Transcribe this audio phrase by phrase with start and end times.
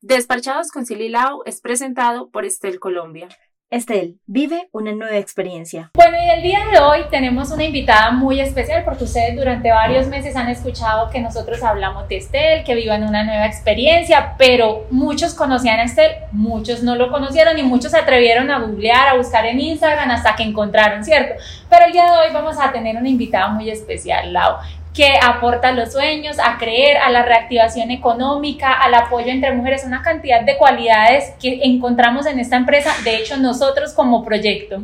[0.00, 3.28] Despachados con Sililao es presentado por Estel Colombia.
[3.68, 5.90] Estel, vive una nueva experiencia.
[5.94, 10.06] Bueno, y el día de hoy tenemos una invitada muy especial porque ustedes durante varios
[10.06, 15.34] meses han escuchado que nosotros hablamos de Estel, que vivan una nueva experiencia, pero muchos
[15.34, 19.44] conocían a Estel, muchos no lo conocieron y muchos se atrevieron a googlear, a buscar
[19.46, 21.34] en Instagram hasta que encontraron, ¿cierto?
[21.68, 24.58] Pero el día de hoy vamos a tener una invitada muy especial, Lau
[24.96, 29.84] que aporta a los sueños, a creer, a la reactivación económica, al apoyo entre mujeres,
[29.84, 34.82] una cantidad de cualidades que encontramos en esta empresa, de hecho nosotros como proyecto.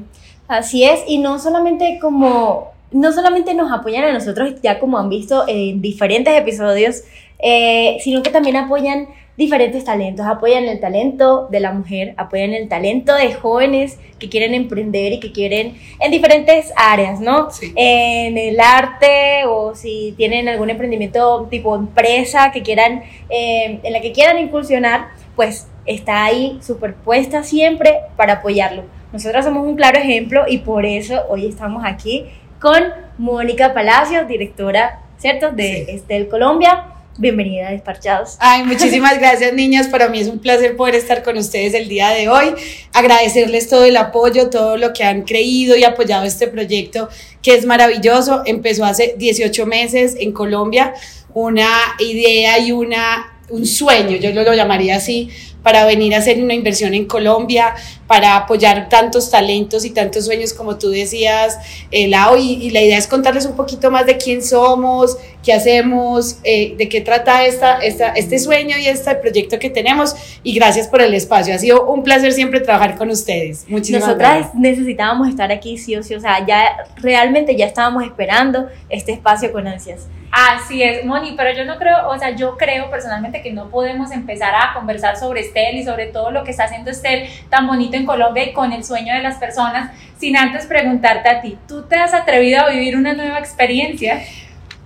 [0.48, 5.08] Así es, y no solamente como, no solamente nos apoyan a nosotros, ya como han
[5.08, 7.04] visto en diferentes episodios,
[7.38, 12.68] eh, sino que también apoyan diferentes talentos, apoyan el talento de la mujer, apoyan el
[12.68, 17.48] talento de jóvenes que quieren emprender y que quieren en diferentes áreas, ¿no?
[17.74, 24.00] En el arte o si tienen algún emprendimiento tipo empresa que quieran, eh, en la
[24.00, 28.84] que quieran incursionar, pues está ahí superpuesta siempre para apoyarlo.
[29.12, 32.26] Nosotros somos un claro ejemplo y por eso hoy estamos aquí
[32.60, 32.82] con
[33.18, 38.36] Mónica Palacios, directora, ¿cierto?, de Estel Colombia Bienvenida a Desparchados.
[38.38, 42.08] Ay, muchísimas gracias niñas, para mí es un placer poder estar con ustedes el día
[42.08, 42.54] de hoy,
[42.94, 47.10] agradecerles todo el apoyo, todo lo que han creído y apoyado este proyecto
[47.42, 50.94] que es maravilloso, empezó hace 18 meses en Colombia,
[51.34, 55.28] una idea y una, un sueño, yo lo llamaría así,
[55.62, 57.74] para venir a hacer una inversión en Colombia,
[58.12, 61.56] para apoyar tantos talentos y tantos sueños como tú decías,
[61.90, 66.36] eh, Lau, y, la idea es contarles un poquito más de quién somos, qué hacemos,
[66.44, 70.88] eh, de qué trata esta, esta, este sueño y este proyecto que tenemos, y gracias
[70.88, 73.64] por el espacio, ha sido un placer siempre trabajar con ustedes.
[73.66, 78.68] Muchísimas Nosotras necesitábamos estar aquí sí o sí, o sea, ya realmente ya estábamos esperando
[78.90, 80.02] este espacio con ansias.
[80.34, 84.10] Así es, Moni, pero yo no creo, o sea, yo creo personalmente que no podemos
[84.12, 87.98] empezar a conversar sobre Estel y sobre todo lo que está haciendo Estel tan bonito
[87.98, 91.82] en Colombia y con el sueño de las personas, sin antes preguntarte a ti, ¿tú
[91.82, 94.22] te has atrevido a vivir una nueva experiencia?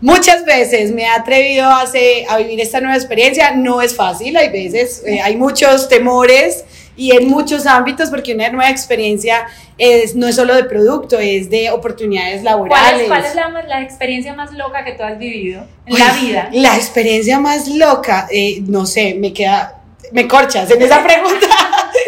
[0.00, 1.84] Muchas veces me he atrevido a,
[2.28, 6.64] a vivir esta nueva experiencia, no es fácil, hay veces, eh, hay muchos temores,
[6.96, 9.46] y en muchos ámbitos, porque una nueva experiencia
[9.76, 13.06] es, no es solo de producto, es de oportunidades laborales.
[13.06, 16.48] ¿Cuál es, la, experiencia más loca que tú has vivido en la vida?
[16.52, 19.80] La experiencia más loca, eh, no sé, me queda,
[20.12, 21.46] me corchas en esa pregunta.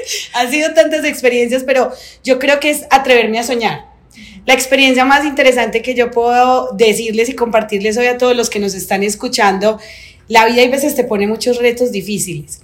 [0.34, 1.92] Han sido tantas experiencias, pero
[2.24, 3.86] yo creo que es atreverme a soñar.
[4.46, 8.58] La experiencia más interesante que yo puedo decirles y compartirles hoy a todos los que
[8.58, 9.78] nos están escuchando,
[10.28, 12.60] la vida a veces te pone muchos retos difíciles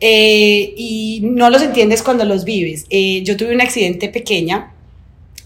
[0.00, 2.86] eh, y no los entiendes cuando los vives.
[2.90, 4.72] Eh, yo tuve un accidente pequeña,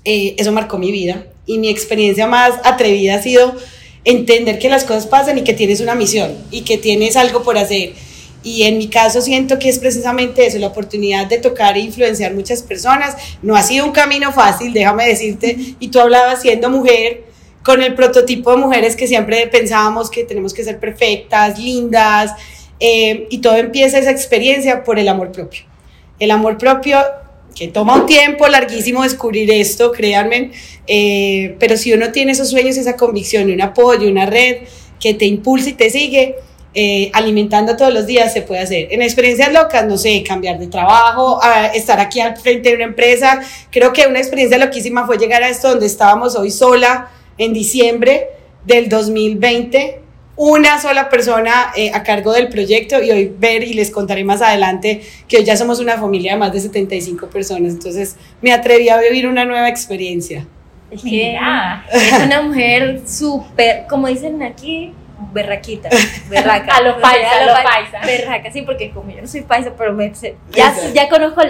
[0.05, 3.55] eh, eso marcó mi vida y mi experiencia más atrevida ha sido
[4.05, 7.59] entender que las cosas pasan y que tienes una misión y que tienes algo por
[7.59, 7.93] hacer.
[8.44, 12.34] Y en mi caso siento que es precisamente eso, la oportunidad de tocar e influenciar
[12.34, 13.16] muchas personas.
[13.43, 17.25] No ha sido un camino fácil, déjame decirte, y tú hablabas siendo mujer,
[17.65, 22.32] con el prototipo de mujeres que siempre pensábamos que tenemos que ser perfectas, lindas,
[22.78, 25.62] eh, y todo empieza esa experiencia por el amor propio.
[26.19, 26.99] El amor propio
[27.55, 30.50] que toma un tiempo larguísimo descubrir esto, créanme,
[30.87, 34.59] eh, pero si uno tiene esos sueños, esa convicción un apoyo, una red
[35.00, 36.34] que te impulsa y te sigue,
[36.75, 38.89] eh, alimentando todos los días se puede hacer.
[38.91, 41.41] En experiencias locas, no sé, cambiar de trabajo,
[41.75, 43.41] estar aquí al frente de una empresa.
[43.71, 47.09] Creo que una experiencia loquísima fue llegar a esto donde estábamos hoy sola
[47.39, 48.29] en diciembre
[48.65, 50.05] del 2020
[50.37, 54.43] una sola persona eh, a cargo del proyecto y hoy ver y les contaré más
[54.43, 58.89] adelante que hoy ya somos una familia de más de 75 personas, entonces me atreví
[58.89, 60.47] a vivir una nueva experiencia.
[60.91, 61.37] Es que
[61.93, 64.93] es una mujer súper, como dicen aquí,
[65.33, 65.89] berraquita,
[66.29, 66.77] berraca.
[66.77, 68.01] a los paisa, a los paisa.
[68.07, 70.12] Berraca, sí, porque como yo no soy paisa, pero me,
[70.51, 71.43] ya, ya conozco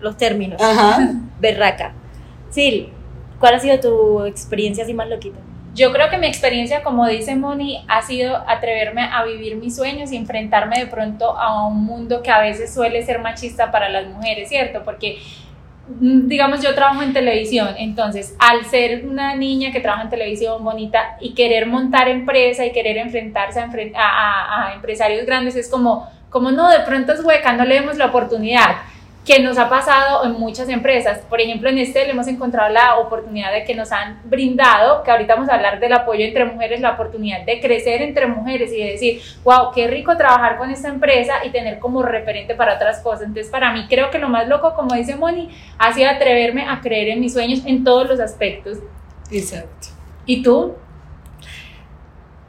[0.00, 0.60] los términos.
[0.60, 1.10] Ajá.
[1.40, 1.92] Berraca.
[2.50, 2.90] Sí,
[3.38, 5.38] ¿cuál ha sido tu experiencia así más loquita?
[5.74, 10.12] Yo creo que mi experiencia, como dice Moni, ha sido atreverme a vivir mis sueños
[10.12, 14.06] y enfrentarme de pronto a un mundo que a veces suele ser machista para las
[14.06, 14.84] mujeres, ¿cierto?
[14.84, 15.18] Porque
[15.86, 21.16] digamos, yo trabajo en televisión, entonces al ser una niña que trabaja en televisión bonita
[21.20, 26.70] y querer montar empresa y querer enfrentarse a, a, empresarios grandes es como, como no,
[26.70, 28.76] de pronto es hueca, no le demos la oportunidad.
[29.24, 31.20] Que nos ha pasado en muchas empresas.
[31.30, 35.10] Por ejemplo, en este le hemos encontrado la oportunidad de que nos han brindado, que
[35.10, 38.76] ahorita vamos a hablar del apoyo entre mujeres, la oportunidad de crecer entre mujeres y
[38.76, 43.00] de decir, wow, qué rico trabajar con esta empresa y tener como referente para otras
[43.00, 43.22] cosas.
[43.22, 45.48] Entonces, para mí creo que lo más loco, como dice Moni,
[45.78, 48.78] ha sido atreverme a creer en mis sueños en todos los aspectos.
[49.30, 49.88] Exacto.
[50.26, 50.74] ¿Y tú?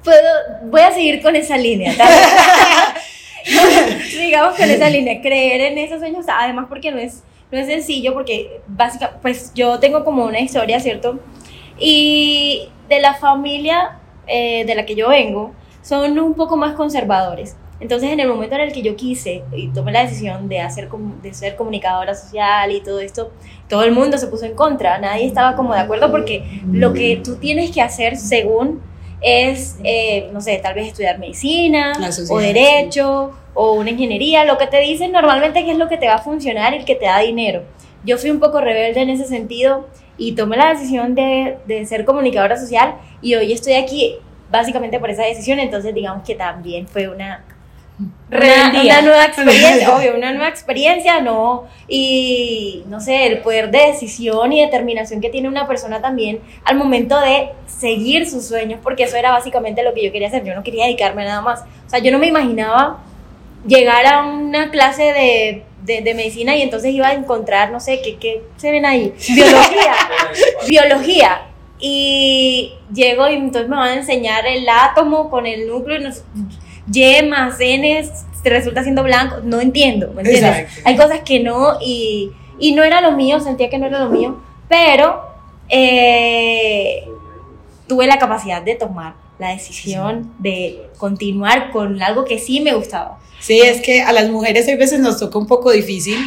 [0.03, 0.29] Puedo,
[0.63, 1.93] voy a seguir con esa línea.
[4.09, 8.13] Sigamos con esa línea, creer en esos sueños, además porque no es, no es sencillo,
[8.13, 11.19] porque básicamente, pues yo tengo como una historia, ¿cierto?
[11.77, 17.55] Y de la familia eh, de la que yo vengo, son un poco más conservadores.
[17.79, 20.89] Entonces, en el momento en el que yo quise y tomé la decisión de, hacer,
[21.21, 23.31] de ser comunicadora social y todo esto,
[23.67, 27.17] todo el mundo se puso en contra, nadie estaba como de acuerdo porque lo que
[27.17, 28.81] tú tienes que hacer según
[29.21, 31.93] es, eh, no sé, tal vez estudiar medicina
[32.29, 36.07] o derecho o una ingeniería, lo que te dicen normalmente que es lo que te
[36.07, 37.63] va a funcionar y que te da dinero.
[38.03, 42.05] Yo fui un poco rebelde en ese sentido y tomé la decisión de, de ser
[42.05, 44.17] comunicadora social y hoy estoy aquí
[44.51, 47.43] básicamente por esa decisión, entonces digamos que también fue una,
[48.29, 53.87] una, una, nueva experiencia, obvio, una nueva experiencia, no, y no sé, el poder de
[53.87, 59.03] decisión y determinación que tiene una persona también al momento de seguir sus sueños, porque
[59.03, 61.61] eso era básicamente lo que yo quería hacer, yo no quería dedicarme a nada más,
[61.61, 62.99] o sea, yo no me imaginaba
[63.65, 68.01] llegar a una clase de, de, de medicina y entonces iba a encontrar, no sé,
[68.01, 69.13] ¿qué, qué se ven ahí?
[69.29, 69.93] Biología,
[70.67, 71.41] biología,
[71.79, 76.11] y llego y entonces me van a enseñar el átomo con el núcleo, y no
[76.11, 76.23] sé,
[76.91, 78.09] y más N
[78.43, 80.67] resulta siendo blanco, no entiendo, ¿me entiendes?
[80.83, 84.09] Hay cosas que no, y, y, no era lo mío, sentía que no era lo
[84.09, 84.39] mío,
[84.69, 85.23] pero
[85.69, 87.05] eh,
[87.87, 93.19] tuve la capacidad de tomar la decisión de continuar con algo que sí me gustaba.
[93.39, 96.17] Sí, es que a las mujeres a veces nos toca un poco difícil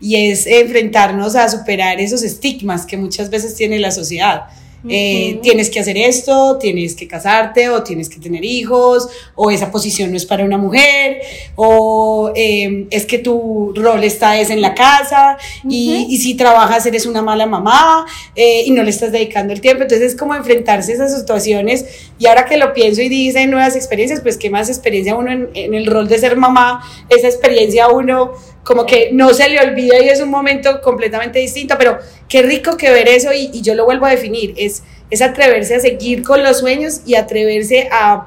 [0.00, 4.44] y es enfrentarnos a superar esos estigmas que muchas veces tiene la sociedad
[4.88, 9.70] eh, tienes que hacer esto, tienes que casarte o tienes que tener hijos, o esa
[9.70, 11.20] posición no es para una mujer,
[11.56, 15.38] o eh, es que tu rol está es en la casa
[15.68, 19.60] y, y, si trabajas eres una mala mamá eh, y no le estás dedicando el
[19.60, 19.82] tiempo.
[19.82, 21.84] Entonces es como enfrentarse a esas situaciones
[22.18, 25.48] y ahora que lo pienso y dice nuevas experiencias, pues qué más experiencia uno en,
[25.54, 28.32] en el rol de ser mamá, esa experiencia uno
[28.64, 32.76] como que no se le olvida y es un momento completamente distinto, pero qué rico
[32.76, 36.22] que ver eso y, y yo lo vuelvo a definir, es, es atreverse a seguir
[36.22, 38.26] con los sueños y atreverse a,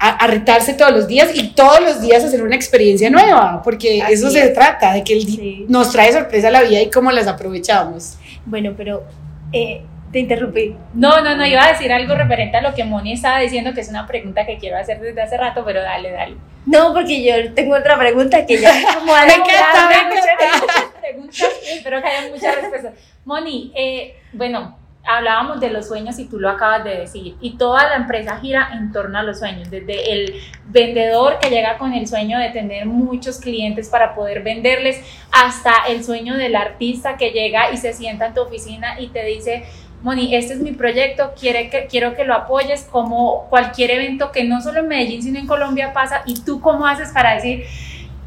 [0.00, 4.30] a, retarse todos los días y todos los días hacer una experiencia nueva, porque eso
[4.30, 8.16] se trata, de que el nos trae sorpresa a la vida y cómo las aprovechamos.
[8.46, 9.04] Bueno, pero
[9.52, 10.74] eh, te interrumpí.
[10.94, 13.82] No, no, no, iba a decir algo referente a lo que Moni estaba diciendo, que
[13.82, 16.36] es una pregunta que quiero hacer desde hace rato, pero dale, dale.
[16.66, 22.02] No, porque yo tengo otra pregunta que ya como me encanta, me muchas preguntas, espero
[22.02, 22.94] que haya muchas respuestas.
[23.24, 27.88] Moni, eh, bueno, hablábamos de los sueños y tú lo acabas de decir, y toda
[27.88, 30.34] la empresa gira en torno a los sueños, desde el
[30.66, 35.00] vendedor que llega con el sueño de tener muchos clientes para poder venderles,
[35.32, 39.24] hasta el sueño del artista que llega y se sienta en tu oficina y te
[39.24, 39.64] dice,
[40.02, 44.44] Moni, este es mi proyecto, quiere que, quiero que lo apoyes como cualquier evento que
[44.44, 46.22] no solo en Medellín, sino en Colombia pasa.
[46.24, 47.66] ¿Y tú cómo haces para decir,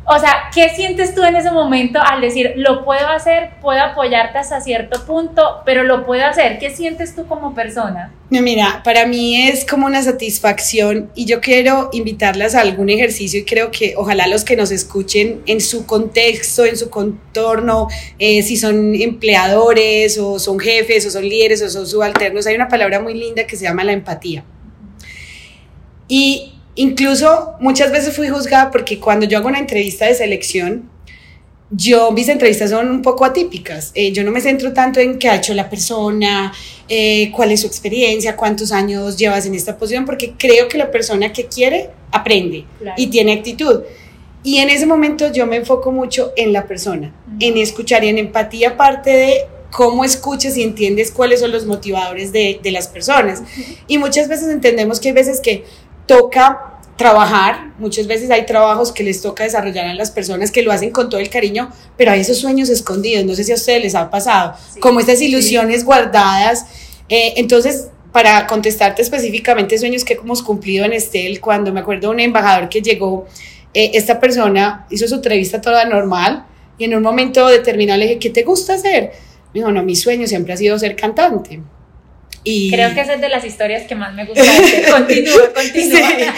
[0.05, 4.38] o sea, ¿qué sientes tú en ese momento al decir, lo puedo hacer, puedo apoyarte
[4.38, 6.59] hasta cierto punto, pero lo puedo hacer?
[6.59, 8.13] ¿Qué sientes tú como persona?
[8.29, 13.45] Mira, para mí es como una satisfacción y yo quiero invitarlas a algún ejercicio y
[13.45, 17.88] creo que ojalá los que nos escuchen en su contexto, en su contorno,
[18.19, 22.68] eh, si son empleadores o son jefes o son líderes o son subalternos, hay una
[22.68, 24.44] palabra muy linda que se llama la empatía.
[26.09, 30.89] Y Incluso muchas veces fui juzgada porque cuando yo hago una entrevista de selección,
[31.75, 33.92] yo, mis entrevistas son un poco atípicas.
[33.95, 36.53] Eh, yo no me centro tanto en qué ha hecho la persona,
[36.87, 40.92] eh, cuál es su experiencia, cuántos años llevas en esta posición, porque creo que la
[40.92, 42.65] persona que quiere aprende
[42.95, 43.81] y tiene actitud.
[44.44, 48.18] Y en ese momento yo me enfoco mucho en la persona, en escuchar y en
[48.18, 49.37] empatía, parte de
[49.71, 53.42] cómo escuchas y entiendes cuáles son los motivadores de, de las personas.
[53.87, 55.63] Y muchas veces entendemos que hay veces que
[56.06, 60.72] toca trabajar, muchas veces hay trabajos que les toca desarrollar a las personas que lo
[60.72, 63.81] hacen con todo el cariño, pero hay esos sueños escondidos, no sé si a ustedes
[63.81, 66.66] les ha pasado, como estas ilusiones guardadas.
[67.10, 72.14] Eh, entonces, para contestarte específicamente sueños que hemos cumplido en Estel, cuando me acuerdo de
[72.14, 73.26] un embajador que llegó,
[73.74, 76.45] eh, esta persona hizo su entrevista toda normal
[76.78, 79.12] y en un momento determinado le dije, ¿qué te gusta hacer?
[79.54, 81.60] Me dijo, no, mi sueño siempre ha sido ser cantante.
[82.44, 84.44] Creo que esa es de las historias que más me gusta.
[84.92, 86.33] Continúa, continúa.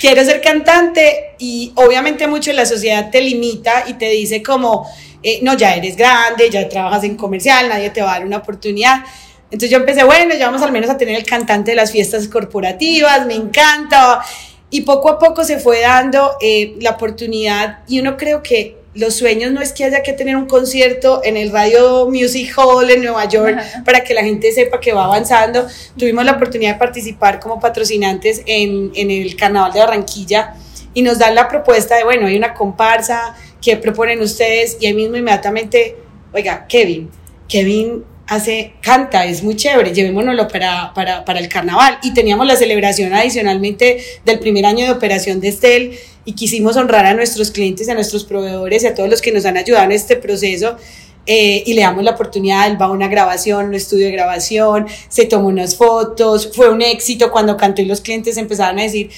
[0.00, 4.86] Quiero ser cantante y obviamente mucho la sociedad te limita y te dice como
[5.22, 8.38] eh, no, ya eres grande, ya trabajas en comercial, nadie te va a dar una
[8.38, 9.04] oportunidad.
[9.50, 12.28] Entonces yo empecé, bueno, ya vamos al menos a tener el cantante de las fiestas
[12.28, 14.20] corporativas, me encanta.
[14.70, 19.14] Y poco a poco se fue dando eh, la oportunidad y uno creo que los
[19.14, 23.02] sueños no es que haya que tener un concierto en el Radio Music Hall en
[23.02, 25.66] Nueva York para que la gente sepa que va avanzando.
[25.96, 30.54] Tuvimos la oportunidad de participar como patrocinantes en, en el Carnaval de Barranquilla
[30.94, 34.76] y nos dan la propuesta de, bueno, hay una comparsa, que proponen ustedes?
[34.80, 35.96] Y ahí mismo inmediatamente,
[36.32, 37.10] oiga, Kevin,
[37.48, 41.98] Kevin hace, canta, es muy chévere, llevémonoslo para, para, para, el carnaval.
[42.02, 47.06] Y teníamos la celebración adicionalmente del primer año de operación de Estel y quisimos honrar
[47.06, 49.92] a nuestros clientes, a nuestros proveedores y a todos los que nos han ayudado en
[49.92, 50.76] este proceso.
[51.30, 54.86] Eh, y le damos la oportunidad, él va a una grabación, un estudio de grabación,
[55.10, 59.10] se tomó unas fotos, fue un éxito cuando cantó y los clientes empezaron a decir,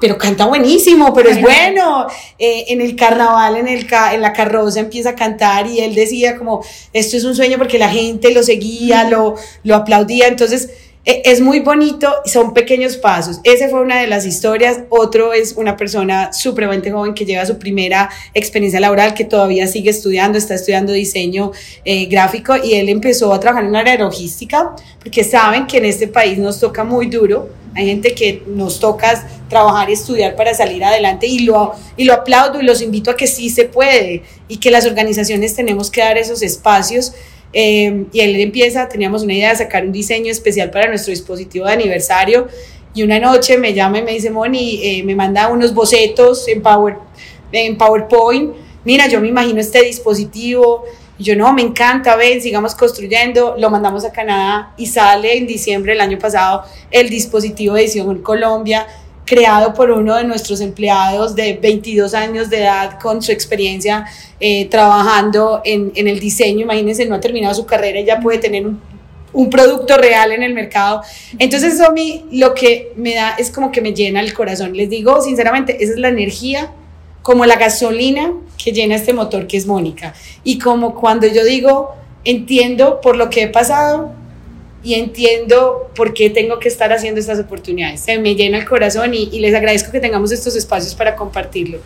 [0.00, 2.06] pero canta buenísimo, pero es bueno.
[2.38, 6.36] Eh, en el carnaval, en, el en la carroza empieza a cantar y él decía
[6.36, 10.26] como, esto es un sueño porque la gente lo seguía, lo, lo aplaudía.
[10.26, 10.70] Entonces,
[11.04, 13.40] e, es muy bonito, son pequeños pasos.
[13.44, 14.80] Esa fue una de las historias.
[14.90, 19.90] Otro es una persona supremamente joven que lleva su primera experiencia laboral, que todavía sigue
[19.90, 21.52] estudiando, está estudiando diseño
[21.84, 25.78] eh, gráfico y él empezó a trabajar en un área de logística, porque saben que
[25.78, 27.59] en este país nos toca muy duro.
[27.74, 32.14] Hay gente que nos toca trabajar y estudiar para salir adelante y lo, y lo
[32.14, 36.00] aplaudo y los invito a que sí se puede y que las organizaciones tenemos que
[36.00, 37.12] dar esos espacios
[37.52, 41.66] Em, y él empieza, teníamos una idea de sacar un diseño especial para nuestro dispositivo
[41.66, 42.48] de aniversario.
[42.94, 46.62] Y una noche me llama y me dice, Moni, eh, me manda unos bocetos en,
[46.62, 46.96] Power,
[47.52, 48.52] en PowerPoint.
[48.84, 50.84] Mira, yo me imagino este dispositivo.
[51.20, 53.54] Yo, no, me encanta, ven, sigamos construyendo.
[53.58, 58.22] Lo mandamos a Canadá y sale en diciembre del año pasado el dispositivo de edición
[58.22, 58.86] Colombia
[59.26, 64.04] creado por uno de nuestros empleados de 22 años de edad con su experiencia
[64.40, 66.62] eh, trabajando en, en, el diseño.
[66.62, 68.80] Imagínense, no ha terminado su carrera y ya puede tener un,
[69.32, 71.02] un, producto real en el mercado.
[71.38, 74.76] Entonces eso a mí lo que me da es como que me llena el corazón.
[74.76, 76.72] Les digo sinceramente, esa es la energía
[77.22, 80.14] como la gasolina que llena este motor que es Mónica.
[80.44, 84.14] Y como cuando yo digo, entiendo por lo que he pasado,
[84.82, 88.00] y entiendo por qué tengo que estar haciendo estas oportunidades.
[88.00, 91.78] Se me llena el corazón y, les agradezco que tengamos estos espacios para compartirlo.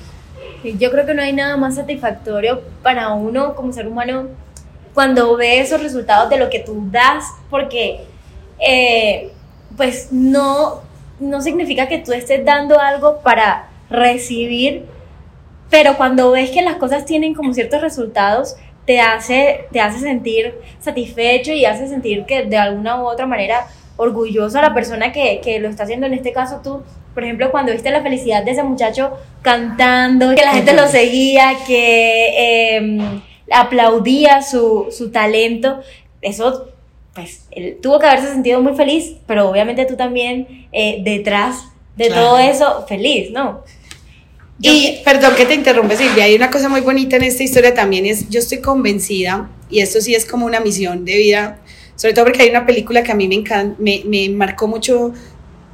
[0.79, 4.29] Yo creo que no hay nada más satisfactorio para uno como ser humano
[4.95, 8.01] cuando ve esos resultados de lo que tú das, porque
[8.61, 9.31] eh,
[9.77, 10.83] pues no,
[11.19, 14.85] no significa que tú estés dando algo para recibir,
[15.71, 18.57] pero cuando ves que las cosas tienen como ciertos resultados,
[18.87, 23.67] te hace, te hace sentir satisfecho y hace sentir que de alguna u otra manera
[23.97, 26.83] orgulloso a la persona que, que lo está haciendo, en este caso tú,
[27.15, 31.53] por ejemplo, cuando viste la felicidad de ese muchacho cantando, que la gente lo seguía,
[31.67, 35.81] que em, aplaudía su, su, talento,
[36.21, 36.69] eso,
[37.15, 42.11] pues, él tuvo que haberse sentido muy feliz, pero obviamente tú también eh, detrás de
[42.11, 43.63] todo eso, feliz, ¿no?
[44.61, 48.07] Y perdón que te interrumpe Silvia, hay una cosa muy bonita en esta historia también
[48.07, 51.61] es, yo estoy convencida, y esto sí es como una misión de vida,
[51.97, 53.43] sobre todo porque hay una película que a mí me,
[53.79, 55.13] me, me marcó mucho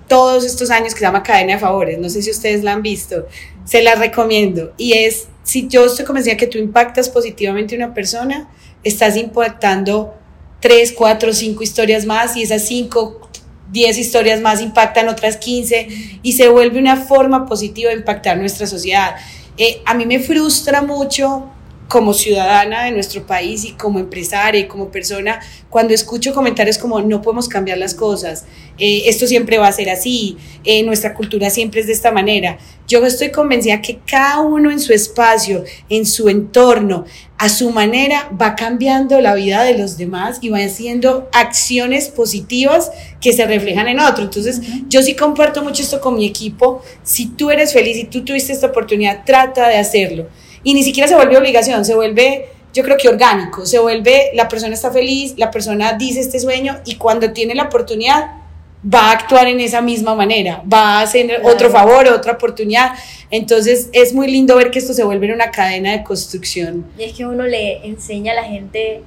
[0.09, 2.83] todos estos años que se llama Cadena de Favores, no sé si ustedes la han
[2.83, 3.27] visto,
[3.65, 7.95] se la recomiendo, y es, si yo estoy convencida que tú impactas positivamente a una
[7.95, 8.51] persona,
[8.83, 10.15] estás impactando
[10.61, 13.30] tres, cuatro, cinco historias más, y esas cinco
[13.73, 18.67] 10 historias más impactan otras 15 y se vuelve una forma positiva de impactar nuestra
[18.67, 19.17] sociedad.
[19.57, 21.51] Eh, a mí me frustra mucho
[21.91, 27.01] como ciudadana de nuestro país y como empresaria y como persona, cuando escucho comentarios como
[27.03, 28.45] no podemos cambiar las cosas,
[28.79, 32.59] eh, esto siempre va a ser así, eh, nuestra cultura siempre es de esta manera.
[32.87, 37.07] Yo estoy convencida que cada uno en su espacio, en su entorno,
[37.39, 42.93] a su manera, va cambiando la vida de los demás y va haciendo acciones positivas
[43.21, 44.23] que se reflejan en otro.
[44.23, 46.83] Entonces, yo sí comparto mucho esto con mi equipo.
[47.03, 50.29] Si tú eres feliz y tú tuviste esta oportunidad, trata de hacerlo
[50.63, 54.49] y ni siquiera se vuelve obligación, se vuelve, yo creo que orgánico, se vuelve, la
[54.49, 58.41] persona está feliz, la persona dice este sueño y cuando tiene la oportunidad
[58.83, 62.93] va a actuar en esa misma manera, va a hacer otro favor, otra oportunidad.
[63.31, 66.87] Entonces es muy lindo ver que esto se vuelve una cadena de construcción.
[66.99, 69.03] Y es que uno le enseña a la gente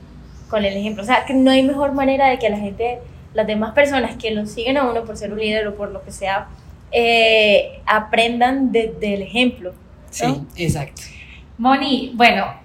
[0.49, 2.99] con el ejemplo, o sea, que no hay mejor manera de que la gente,
[3.33, 6.03] las demás personas que lo siguen a uno por ser un líder o por lo
[6.03, 6.47] que sea,
[6.91, 9.73] eh, aprendan del ejemplo.
[10.11, 11.01] Sí, exacto.
[11.57, 12.63] Moni, bueno,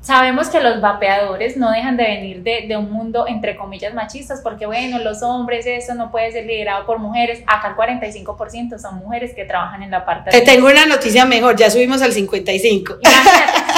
[0.00, 4.66] sabemos que los vapeadores no dejan de venir de, un mundo entre comillas machistas, porque
[4.66, 7.42] bueno, los hombres, eso no puede ser liderado por mujeres.
[7.46, 10.30] Acá el 45% son mujeres que trabajan en la parte.
[10.30, 12.96] Te tengo una noticia mejor, ya subimos al 55.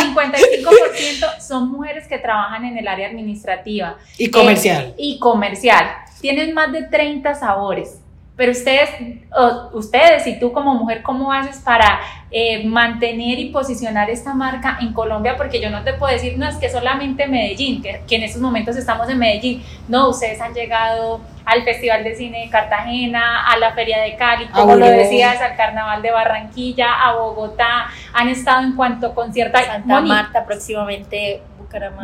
[0.04, 3.97] Imagínate, 55% son mujeres que trabajan en el área administrativa.
[4.16, 4.87] Y comercial.
[4.90, 5.87] Eh, y comercial.
[6.21, 8.01] Tienen más de 30 sabores.
[8.43, 8.91] Pero ustedes,
[9.73, 14.93] ustedes y tú como mujer, ¿cómo haces para eh, mantener y posicionar esta marca en
[14.93, 15.37] Colombia?
[15.37, 18.77] Porque yo no te puedo decir, no, es que solamente Medellín, que, en estos momentos
[18.77, 19.63] estamos en Medellín.
[19.87, 24.47] No, ustedes han llegado al Festival de Cine de Cartagena, a la Feria de Cali,
[24.47, 29.57] como lo decías, al Carnaval de Barranquilla, a Bogotá, han estado en cuanto concierto.
[29.57, 31.43] Santa Marta próximamente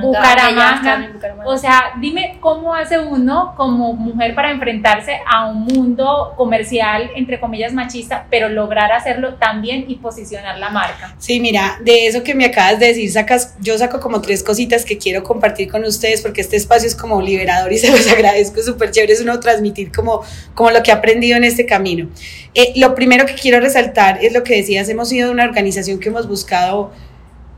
[0.00, 1.12] Bucaramanga.
[1.44, 7.40] O sea, dime cómo hace uno como mujer para enfrentarse a un mundo comercial, entre
[7.40, 11.14] comillas, machista, pero lograr hacerlo también y posicionar la marca.
[11.18, 14.84] Sí, mira, de eso que me acabas de decir, sacas, yo saco como tres cositas
[14.84, 18.62] que quiero compartir con ustedes porque este espacio es como liberador y se los agradezco,
[18.62, 20.22] súper chévere es uno transmitir como,
[20.54, 22.08] como lo que he aprendido en este camino.
[22.54, 26.08] Eh, lo primero que quiero resaltar es lo que decías, hemos sido una organización que
[26.08, 26.92] hemos buscado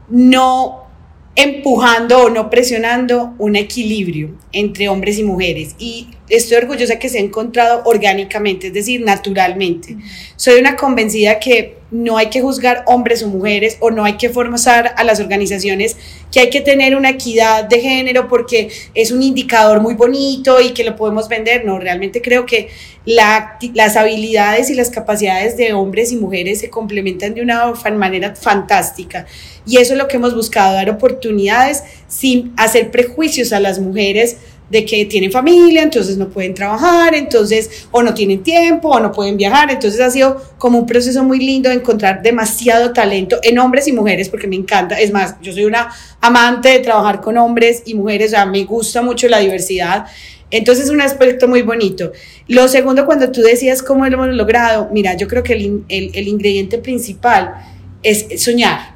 [0.09, 0.90] no
[1.37, 5.75] empujando o no presionando un equilibrio entre hombres y mujeres.
[5.79, 9.97] Y estoy orgullosa que se ha encontrado orgánicamente, es decir, naturalmente.
[10.37, 14.29] Soy una convencida que no hay que juzgar hombres o mujeres o no hay que
[14.29, 15.97] forzar a las organizaciones
[16.31, 20.71] que hay que tener una equidad de género porque es un indicador muy bonito y
[20.71, 21.65] que lo podemos vender.
[21.65, 22.69] No, realmente creo que
[23.05, 29.27] las habilidades y las capacidades de hombres y mujeres se complementan de una manera fantástica.
[29.67, 34.37] Y eso es lo que hemos buscado, dar oportunidades sin hacer prejuicios a las mujeres
[34.71, 39.11] de que tienen familia, entonces no pueden trabajar, entonces o no tienen tiempo o no
[39.11, 43.59] pueden viajar, entonces ha sido como un proceso muy lindo de encontrar demasiado talento en
[43.59, 47.37] hombres y mujeres porque me encanta, es más, yo soy una amante de trabajar con
[47.37, 50.07] hombres y mujeres, o sea, me gusta mucho la diversidad.
[50.53, 52.11] Entonces es un aspecto muy bonito.
[52.49, 56.11] Lo segundo, cuando tú decías cómo lo hemos logrado, mira, yo creo que el, el,
[56.13, 57.55] el ingrediente principal
[58.03, 58.95] es soñar,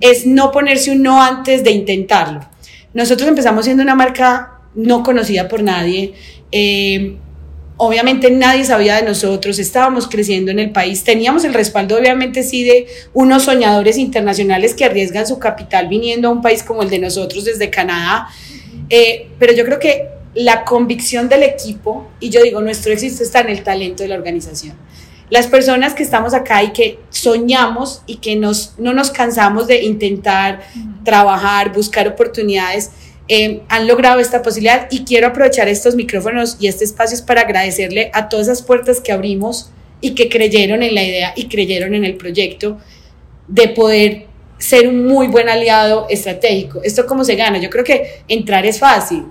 [0.00, 2.40] es no ponerse un no antes de intentarlo.
[2.94, 6.14] Nosotros empezamos siendo una marca no conocida por nadie.
[6.52, 7.16] Eh,
[7.76, 12.64] obviamente nadie sabía de nosotros, estábamos creciendo en el país, teníamos el respaldo obviamente sí
[12.64, 16.98] de unos soñadores internacionales que arriesgan su capital viniendo a un país como el de
[16.98, 18.28] nosotros desde Canadá,
[18.88, 23.40] eh, pero yo creo que la convicción del equipo, y yo digo, nuestro éxito está
[23.40, 24.76] en el talento de la organización.
[25.28, 29.82] Las personas que estamos acá y que soñamos y que nos, no nos cansamos de
[29.82, 30.60] intentar
[31.04, 32.90] trabajar, buscar oportunidades,
[33.28, 38.10] eh, han logrado esta posibilidad y quiero aprovechar estos micrófonos y este espacio para agradecerle
[38.12, 42.04] a todas esas puertas que abrimos y que creyeron en la idea y creyeron en
[42.04, 42.78] el proyecto
[43.48, 44.26] de poder
[44.58, 46.80] ser un muy buen aliado estratégico.
[46.82, 47.58] ¿Esto cómo se gana?
[47.58, 49.24] Yo creo que entrar es fácil,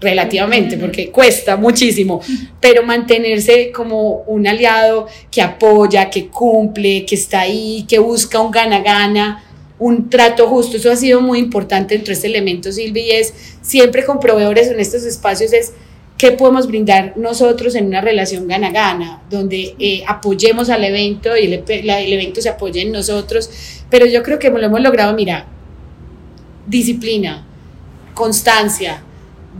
[0.00, 2.20] relativamente, porque cuesta muchísimo,
[2.60, 8.50] pero mantenerse como un aliado que apoya, que cumple, que está ahí, que busca un
[8.50, 9.44] gana-gana,
[9.78, 10.76] un trato justo.
[10.76, 14.80] Eso ha sido muy importante entre este elemento, Silvi, y es siempre con proveedores en
[14.80, 15.72] estos espacios es
[16.18, 22.12] qué podemos brindar nosotros en una relación gana-gana, donde eh, apoyemos al evento y el,
[22.12, 23.48] evento se apoye en nosotros.
[23.88, 25.46] Pero yo creo que lo hemos logrado, mira,
[26.66, 27.46] disciplina,
[28.14, 29.00] constancia,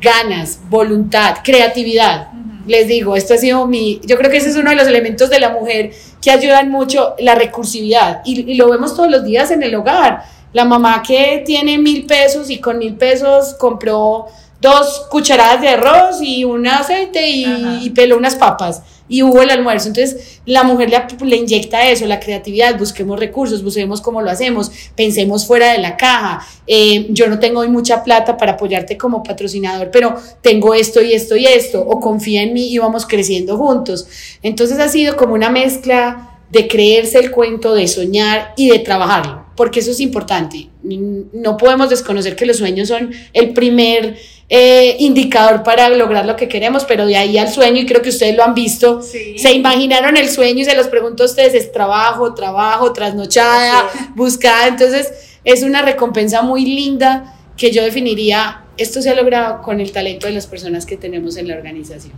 [0.00, 2.28] ganas, voluntad, creatividad.
[2.68, 5.30] Les digo, esto ha sido mi, yo creo que ese es uno de los elementos
[5.30, 9.62] de la mujer que ayudan mucho la recursividad y, lo vemos todos los días en
[9.62, 10.22] el hogar.
[10.52, 14.26] La mamá que tiene mil pesos y con mil pesos compró
[14.60, 17.46] dos cucharadas de arroz y un aceite y,
[17.82, 19.88] y peló unas papas y hubo el almuerzo.
[19.88, 20.90] Entonces, la mujer
[21.24, 25.96] le, inyecta eso, la creatividad, busquemos recursos, busquemos cómo lo hacemos, pensemos fuera de la
[25.96, 26.46] caja.
[26.66, 31.12] Eh, yo no tengo hoy mucha plata para apoyarte como patrocinador, pero tengo esto y
[31.14, 34.06] esto y esto, o confía en mí y vamos creciendo juntos.
[34.42, 39.44] Entonces, ha sido como una mezcla de creerse el cuento, de soñar y de trabajarlo,
[39.58, 40.70] porque eso es importante.
[40.84, 44.16] No podemos desconocer que los sueños son el primer
[44.48, 48.10] eh, indicador para lograr lo que queremos, pero de ahí al sueño, y creo que
[48.10, 51.72] ustedes lo han visto, se imaginaron el sueño y se los pregunto a ustedes, es
[51.72, 59.10] trabajo, trabajo, trasnochada, buscada, entonces es una recompensa muy linda que yo definiría, esto se
[59.10, 62.12] ha logrado con el talento de las personas que tenemos en la organización.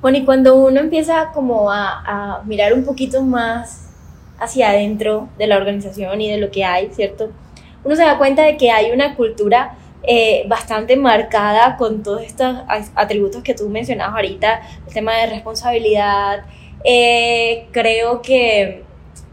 [0.00, 3.89] Bueno, y cuando uno empieza como a, a mirar un poquito más
[4.40, 7.30] hacia adentro de la organización y de lo que hay, ¿cierto?
[7.84, 12.56] Uno se da cuenta de que hay una cultura eh, bastante marcada con todos estos
[12.94, 16.44] atributos que tú mencionabas ahorita, el tema de responsabilidad.
[16.84, 18.82] Eh, creo que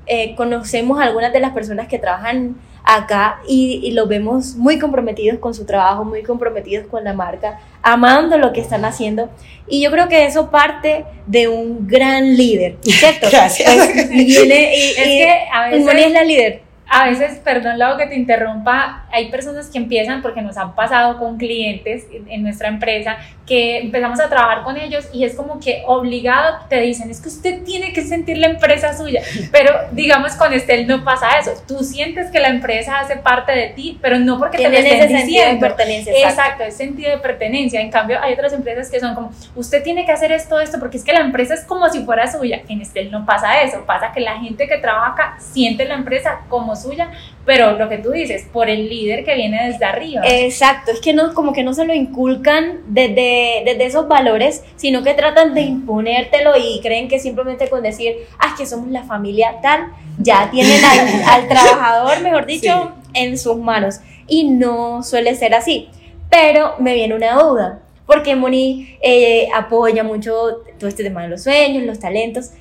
[0.05, 4.79] eh, conocemos a algunas de las personas que trabajan acá y, y los vemos muy
[4.79, 9.29] comprometidos con su trabajo, muy comprometidos con la marca, amando lo que están haciendo.
[9.67, 13.27] Y yo creo que eso parte de un gran líder, ¿cierto?
[13.31, 13.75] Gracias.
[13.75, 15.95] Pues, viene y, es que a veces...
[15.95, 20.41] es la líder a veces, perdón, Lau, que te interrumpa, hay personas que empiezan porque
[20.41, 23.17] nos han pasado con clientes en nuestra empresa
[23.47, 27.29] que empezamos a trabajar con ellos y es como que obligado te dicen, es que
[27.29, 31.79] usted tiene que sentir la empresa suya, pero digamos con Estel no pasa eso, tú
[31.79, 35.53] sientes que la empresa hace parte de ti, pero no porque te lo estén diciendo.
[35.53, 36.41] De pertenencia, exacto.
[36.41, 40.05] exacto, es sentido de pertenencia, en cambio hay otras empresas que son como, usted tiene
[40.05, 42.81] que hacer esto, esto, porque es que la empresa es como si fuera suya, en
[42.81, 46.75] Estel no pasa eso, pasa que la gente que trabaja acá siente la empresa como
[46.75, 47.11] suya,
[47.47, 50.21] pero lo que tú dices, por el líder que viene desde arriba.
[50.25, 55.01] Exacto, es que no, como que no se lo inculcan desde, desde esos valores, sino
[55.01, 59.03] que tratan de imponértelo y creen que simplemente con decir, ah, es que somos la
[59.03, 60.83] familia tal, ya tienen
[61.25, 64.01] al, trabajador, mejor dicho, en sus manos.
[64.27, 65.87] Y no suele ser así.
[66.29, 71.43] Pero me viene una duda, porque Moni eh, apoya mucho todo este tema de los
[71.43, 72.51] sueños, los talentos.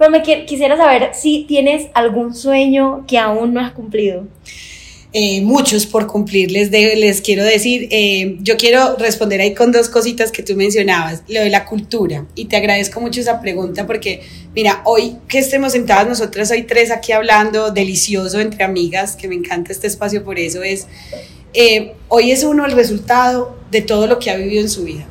[0.00, 4.26] Pero me quisiera saber si tienes algún sueño que aún no has cumplido.
[5.12, 10.32] Eh, muchos por cumplir, les, quiero decir, eh, yo quiero responder ahí con dos cositas
[10.32, 14.22] que tú mencionabas, lo de la cultura, y te agradezco mucho esa pregunta porque,
[14.54, 19.34] mira, hoy que estemos sentadas nosotras, hoy tres aquí hablando, delicioso entre amigas, que me
[19.34, 20.86] encanta este espacio por eso, es,
[21.52, 25.06] eh, hoy es uno el resultado de todo lo que ha vivido en su vida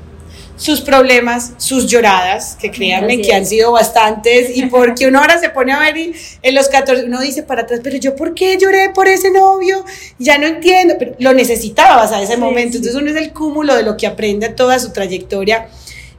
[0.59, 5.49] sus problemas, sus lloradas, que créanme que han sido bastantes, y porque uno ahora se
[5.49, 8.57] pone a ver y en los 14, uno dice para atrás, pero yo por qué
[8.57, 9.85] lloré por ese novio,
[10.17, 13.83] ya no entiendo, pero lo necesitabas a ese momento, entonces uno es el cúmulo de
[13.83, 15.69] lo que aprende toda su trayectoria.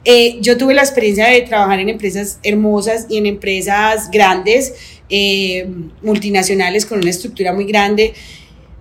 [0.03, 4.73] Eh, yo tuve la experiencia de trabajar en empresas hermosas y en empresas grandes,
[5.09, 5.69] eh,
[6.01, 8.15] multinacionales, con una estructura muy grande,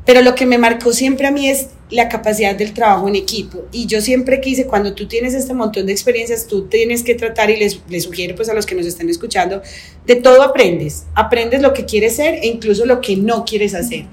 [0.06, 3.64] pero lo que me marcó siempre a mí es la capacidad del trabajo en equipo.
[3.72, 7.50] Y yo siempre quise, cuando tú tienes este montón de experiencias, tú tienes que tratar,
[7.50, 9.60] y les, les sugiero pues a los que nos están escuchando,
[10.06, 11.04] de todo aprendes.
[11.14, 14.06] Aprendes lo que quieres ser e incluso lo que no quieres hacer.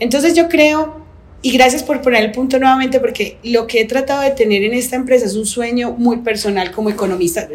[0.00, 1.04] Entonces yo creo,
[1.40, 4.74] y gracias por poner el punto nuevamente, porque lo que he tratado de tener en
[4.74, 7.48] esta empresa es un sueño muy personal como economista.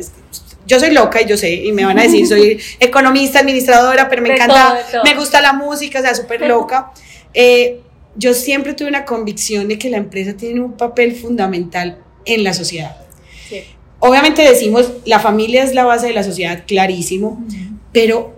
[0.65, 4.21] Yo soy loca y yo sé, y me van a decir, soy economista, administradora, pero
[4.21, 6.91] me encanta, me gusta la música, o sea, súper loca.
[7.33, 7.79] Eh,
[8.15, 12.53] yo siempre tuve una convicción de que la empresa tiene un papel fundamental en la
[12.53, 12.95] sociedad.
[13.99, 17.45] Obviamente decimos, la familia es la base de la sociedad, clarísimo,
[17.91, 18.33] pero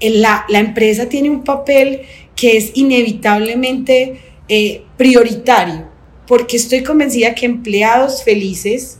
[0.00, 2.02] la, la, empresa tiene un papel
[2.34, 5.88] que es inevitablemente eh, prioritario,
[6.26, 8.98] porque estoy convencida que empleados felices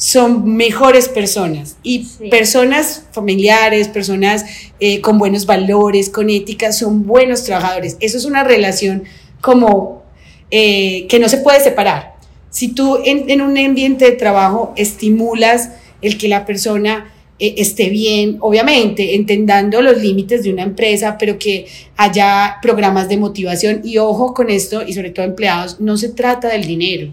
[0.00, 4.44] son mejores personas y personas familiares, personas
[4.80, 7.98] eh, con buenos valores, con ética, son buenos trabajadores.
[8.00, 9.04] Eso es una relación
[9.40, 10.02] como
[10.50, 12.14] eh, que no se puede separar.
[12.50, 15.70] Si tú en, un ambiente de trabajo estimulas
[16.02, 21.38] el que la persona eh, esté bien, obviamente, entendiendo los límites de una empresa, pero
[21.38, 26.08] que haya programas de motivación y ojo con esto, y sobre todo empleados, no se
[26.08, 27.12] trata del dinero,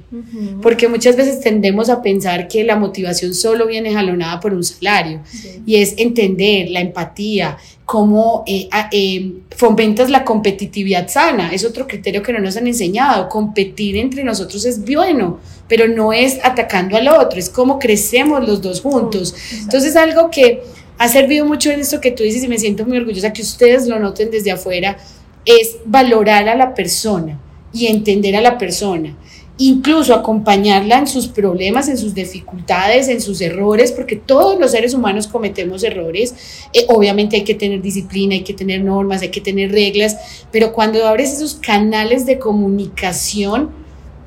[0.61, 5.21] porque muchas veces tendemos a pensar que la motivación solo viene jalonada por un salario,
[5.65, 7.57] y es entender la empatía,
[7.87, 11.53] cómo eh, eh, fomentas la competitividad sana.
[11.53, 13.29] Es otro criterio que no nos han enseñado.
[13.29, 18.61] Competir entre nosotros es bueno, pero no es atacando al otro, es cómo crecemos los
[18.61, 19.33] dos juntos.
[19.61, 20.63] Entonces, algo que
[20.97, 23.87] ha servido mucho en esto que tú dices y me siento muy orgullosa que ustedes
[23.87, 24.97] lo noten desde afuera,
[25.45, 27.39] es valorar a la persona
[27.71, 29.15] y entender a la persona
[29.57, 34.93] incluso acompañarla en sus problemas, en sus dificultades, en sus errores, porque todos los seres
[34.93, 36.35] humanos cometemos errores.
[36.73, 40.73] Eh, obviamente hay que tener disciplina, hay que tener normas, hay que tener reglas, pero
[40.73, 43.71] cuando abres esos canales de comunicación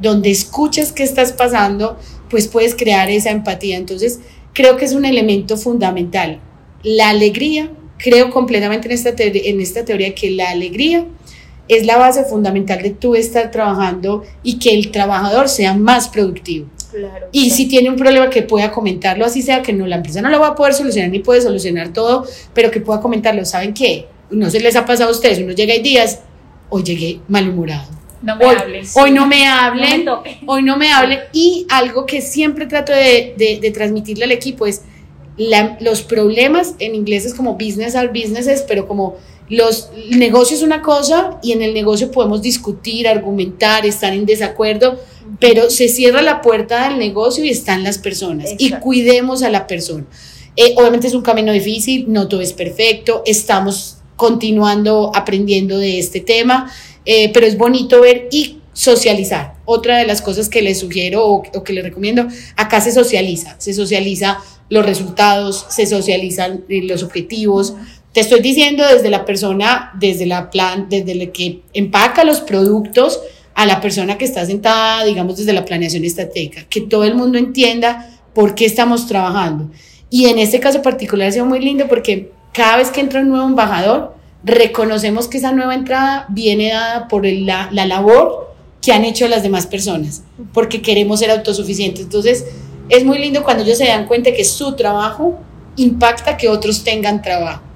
[0.01, 1.97] donde escuchas qué estás pasando,
[2.29, 3.77] pues puedes crear esa empatía.
[3.77, 4.21] Entonces,
[4.53, 6.40] creo que es un elemento fundamental.
[6.83, 11.05] La alegría, creo completamente en esta, en esta teoría que la alegría
[11.70, 16.66] es la base fundamental de tú estar trabajando y que el trabajador sea más productivo.
[17.30, 20.30] y si tiene un problema que pueda comentarlo, así sea que no, la empresa no
[20.30, 23.44] lo va a poder solucionar ni puede solucionar todo, pero que pueda comentarlo.
[23.44, 24.09] ¿Saben qué?
[24.30, 26.18] No se les ha pasado a ustedes, uno llega y días,
[26.70, 27.88] hoy llegué malhumorado.
[28.20, 28.96] No me hoy, hables.
[28.96, 30.06] Hoy no me hablen,
[30.46, 31.20] hoy no me hablen.
[31.33, 34.83] Y algo que siempre trato de, de, transmitirle al equipo es
[35.78, 39.16] los problemas, en inglés es como business are businesses, pero como
[39.50, 44.98] los negocios es una cosa y en el negocio podemos discutir, argumentar, estar en desacuerdo,
[45.40, 49.66] pero se cierra la puerta del negocio y están las personas y cuidemos a la
[49.66, 50.06] persona.
[50.56, 56.20] Eh, obviamente es un camino difícil, no todo es perfecto, estamos continuando aprendiendo de este
[56.20, 56.72] tema,
[57.04, 59.54] eh, pero es bonito ver y socializar.
[59.64, 63.56] Otra de las cosas que les sugiero o, o que les recomiendo, acá se socializa,
[63.58, 64.38] se socializa
[64.70, 67.74] los resultados, se socializan eh, los objetivos,
[68.12, 73.20] Te estoy diciendo desde la persona, desde la plan, desde el que empaca los productos
[73.55, 77.38] a la persona que está sentada, digamos, desde la planeación estratégica, que todo el mundo
[77.38, 79.70] entienda por qué estamos trabajando.
[80.09, 83.29] Y en este caso particular ha sido muy lindo porque cada vez que entra un
[83.29, 89.05] nuevo embajador, reconocemos que esa nueva entrada viene dada por la, la labor que han
[89.05, 92.03] hecho las demás personas, porque queremos ser autosuficientes.
[92.05, 92.46] Entonces,
[92.88, 95.38] es muy lindo cuando ellos se dan cuenta que su trabajo
[95.77, 97.69] impacta que otros tengan trabajo.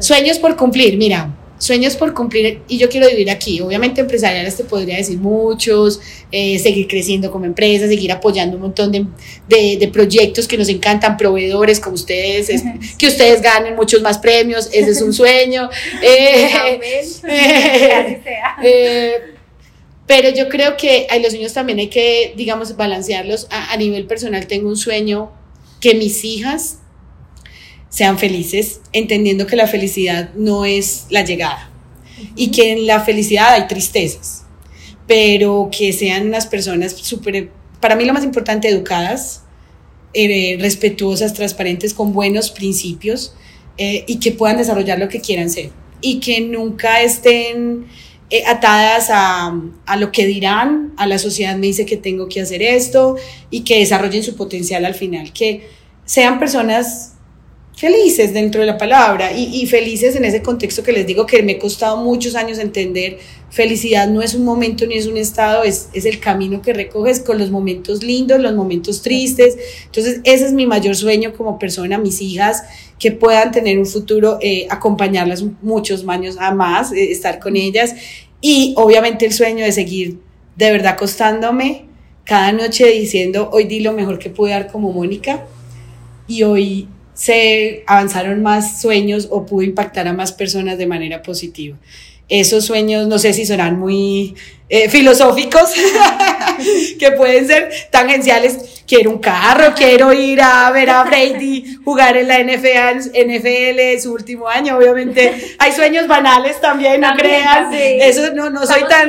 [0.00, 3.60] Sueños por cumplir, mira, sueños por cumplir y yo quiero vivir aquí.
[3.60, 8.92] Obviamente empresariales te podría decir muchos, eh, seguir creciendo como empresa, seguir apoyando un montón
[8.92, 9.06] de,
[9.48, 12.62] de, proyectos que nos encantan, proveedores como ustedes,
[12.98, 15.70] que ustedes ganen muchos más premios, ese es un sueño.
[16.02, 16.80] Eh,
[18.62, 19.12] eh,
[20.06, 23.48] pero yo creo que hay los sueños también hay que, digamos, balancearlos.
[23.50, 25.32] A, a nivel personal tengo un sueño
[25.80, 26.78] que mis hijas
[27.88, 31.70] sean felices, entendiendo que la felicidad no es la llegada
[32.34, 34.44] y que en la felicidad hay tristezas,
[35.06, 39.42] pero que sean unas personas súper, para mí lo más importante, educadas,
[40.14, 43.34] eh, respetuosas, transparentes, con buenos principios
[43.76, 45.70] eh, y que puedan desarrollar lo que quieran ser
[46.00, 47.86] y que nunca estén
[48.30, 49.54] eh, atadas a,
[49.86, 53.16] a, lo que dirán, a la sociedad me dice que tengo que hacer esto
[53.50, 55.68] y que desarrollen su potencial al final, que
[56.04, 57.15] sean personas
[57.76, 61.52] felices dentro de la palabra y, felices en ese contexto que les digo que me
[61.52, 63.18] ha costado muchos años entender.
[63.50, 67.20] Felicidad no es un momento ni es un estado, es, es el camino que recoges
[67.20, 69.58] con los momentos lindos, los momentos tristes.
[69.84, 72.62] Entonces, ese es mi mayor sueño como persona, mis hijas,
[72.98, 77.94] que puedan tener un futuro, eh, acompañarlas muchos años a más, eh, estar con ellas
[78.40, 80.18] y obviamente el sueño de seguir
[80.56, 81.84] de verdad acostándome
[82.24, 85.46] cada noche diciendo, hoy di lo mejor que pude dar como Mónica
[86.26, 91.76] y hoy se avanzaron más sueños o pudo impactar a más personas de manera positiva.
[92.28, 94.34] Esos sueños, no sé si serán muy
[94.68, 95.70] eh, filosóficos,
[96.98, 98.75] que pueden ser tangenciales.
[98.86, 104.12] Quiero un carro, quiero ir a ver a Brady jugar en la NFL, NFL su
[104.12, 104.76] último año.
[104.76, 107.72] Obviamente hay sueños banales también, no crean.
[107.72, 109.08] Eso no, no soy tan.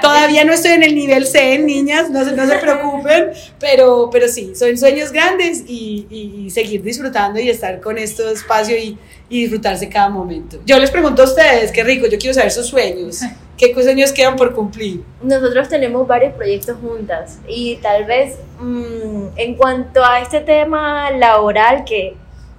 [0.00, 4.52] Todavía no estoy en el nivel C, niñas, no, no se preocupen, pero, pero sí,
[4.54, 8.96] son sueños grandes y, y seguir disfrutando y estar con este espacio y,
[9.28, 10.60] y disfrutarse cada momento.
[10.66, 13.20] Yo les pregunto a ustedes, qué rico, yo quiero saber sus sueños.
[13.60, 15.04] ¿Qué sueños quedan por cumplir?
[15.22, 21.84] Nosotros tenemos varios proyectos juntas y tal vez mm, en cuanto a este tema laboral,
[21.84, 22.16] que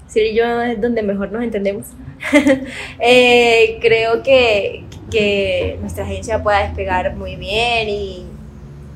[0.08, 1.88] Siri y yo es donde mejor nos entendemos,
[3.00, 8.28] eh, creo que, que, nuestra agencia pueda despegar muy bien y,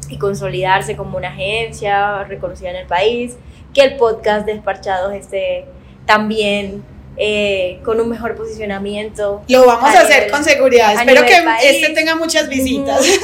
[0.08, 3.36] y consolidarse como una agencia reconocida en el país,
[3.74, 5.66] que el podcast Desparchados esté
[6.06, 6.84] también
[7.18, 9.42] eh, con un mejor posicionamiento.
[9.48, 10.94] Lo vamos a, hacer con seguridad.
[10.94, 13.02] Espero que este tenga muchas visitas.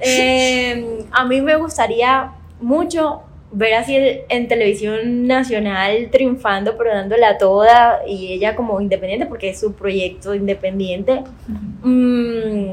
[0.00, 3.96] Eh, a mí me gustaría mucho ver así
[4.28, 10.36] en televisión nacional triunfando, pero dándola toda y ella como independiente porque es su proyecto
[10.36, 11.24] independiente.
[11.82, 12.70] Mm.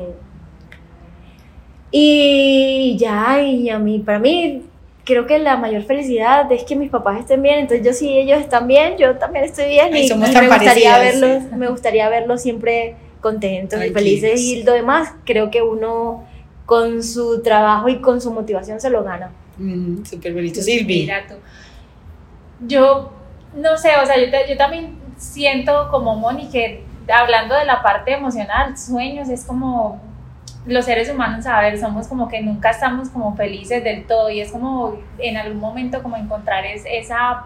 [1.90, 4.62] y ya, y a mí, para mí,
[5.06, 8.40] creo que la mayor felicidad es que mis papás estén bien, entonces yo si ellos
[8.40, 9.96] están bien, yo también estoy bien.
[9.96, 14.42] Y, me gustaría verlos, me gustaría verlos siempre contentos y felices.
[14.42, 16.26] Y lo demás creo que uno
[16.66, 19.32] con su trabajo y con su motivación se lo gana.
[19.58, 21.26] Mm, Súper bonito, Silvia.
[22.68, 23.12] Yo
[23.56, 28.14] no sé, o sea, yo, yo también siento como Moni que hablando de la parte
[28.14, 30.02] emocional, sueños es como
[30.66, 34.42] los seres humanos, a ver, somos como que nunca estamos como felices del todo y
[34.42, 37.46] es como en algún momento como encontrar esa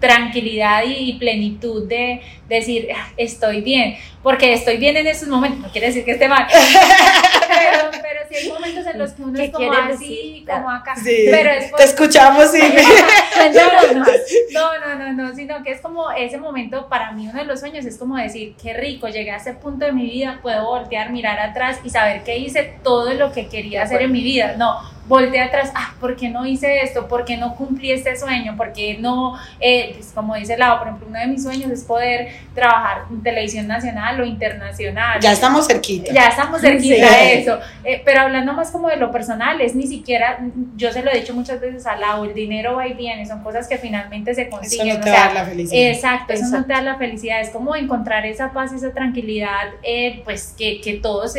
[0.00, 5.70] tranquilidad y plenitud de decir, ah, estoy bien, porque estoy bien en esos momentos, no
[5.70, 6.46] quiere decir que esté mal,
[7.48, 11.50] pero, pero sí hay momentos en los que uno es como así, como acá, pero
[11.50, 12.60] es te escuchamos, sí.
[14.52, 17.60] no, no, no, no, sino que es como ese momento, para mí uno de los
[17.60, 21.10] sueños es como decir, qué rico, llegué a ese punto de mi vida, puedo voltear,
[21.10, 24.78] mirar atrás y saber que hice todo lo que quería hacer en mi vida, no,
[25.10, 27.08] volteé atrás, ah, ¿por qué no hice esto?
[27.08, 28.56] ¿Por qué no cumplí este sueño?
[28.56, 31.82] ¿Por qué no, eh, pues como dice Lau, por ejemplo, uno de mis sueños es
[31.82, 35.18] poder trabajar en televisión nacional o internacional.
[35.20, 36.12] Ya estamos cerquita.
[36.12, 37.58] Ya estamos cerquita de eso.
[37.84, 40.38] Eh, pero hablando más como de lo personal, es ni siquiera,
[40.76, 43.42] yo se lo he dicho muchas veces a Lau, el dinero va y viene, son
[43.42, 44.88] cosas que finalmente se consiguen.
[44.88, 45.90] Eso no te da la felicidad.
[45.90, 50.22] Exacto, eso no te da la felicidad, es como encontrar esa paz, esa tranquilidad, eh,
[50.24, 51.36] pues que, que todos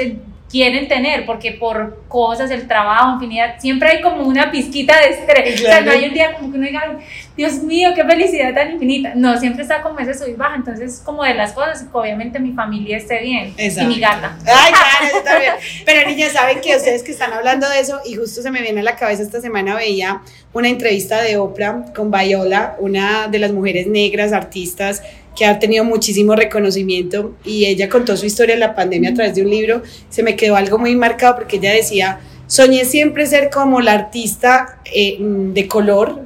[0.51, 5.61] quieren tener, porque por cosas, el trabajo, infinidad, siempre hay como una pizquita de estrés.
[5.61, 6.99] O sea, no hay un día como que uno diga,
[7.37, 9.13] Dios mío, qué felicidad tan infinita.
[9.15, 10.55] No, siempre está como ese sub baja.
[10.57, 13.53] Entonces, como de las cosas, obviamente mi familia esté bien.
[13.57, 14.37] Y mi gata.
[14.45, 15.53] Ay, claro, está bien.
[15.85, 18.81] Pero niñas, saben que ustedes que están hablando de eso, y justo se me viene
[18.81, 23.53] a la cabeza esta semana, veía una entrevista de Oprah con Viola, una de las
[23.53, 25.01] mujeres negras artistas
[25.35, 29.35] que ha tenido muchísimo reconocimiento y ella contó su historia en la pandemia a través
[29.35, 33.49] de un libro, se me quedó algo muy marcado porque ella decía, soñé siempre ser
[33.49, 36.19] como la artista eh, de color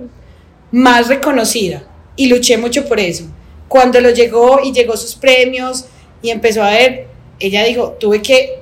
[0.72, 1.84] más reconocida
[2.16, 3.26] y luché mucho por eso.
[3.68, 5.86] Cuando lo llegó y llegó sus premios
[6.22, 7.08] y empezó a ver,
[7.40, 8.60] ella dijo, tuve que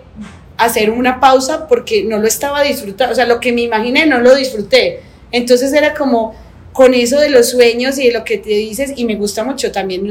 [0.58, 4.20] hacer una pausa porque no lo estaba disfrutando, o sea, lo que me imaginé no
[4.20, 5.02] lo disfruté.
[5.32, 6.36] Entonces era como
[6.74, 9.72] con eso de los sueños y de lo que te dices y me gusta mucho
[9.72, 10.04] también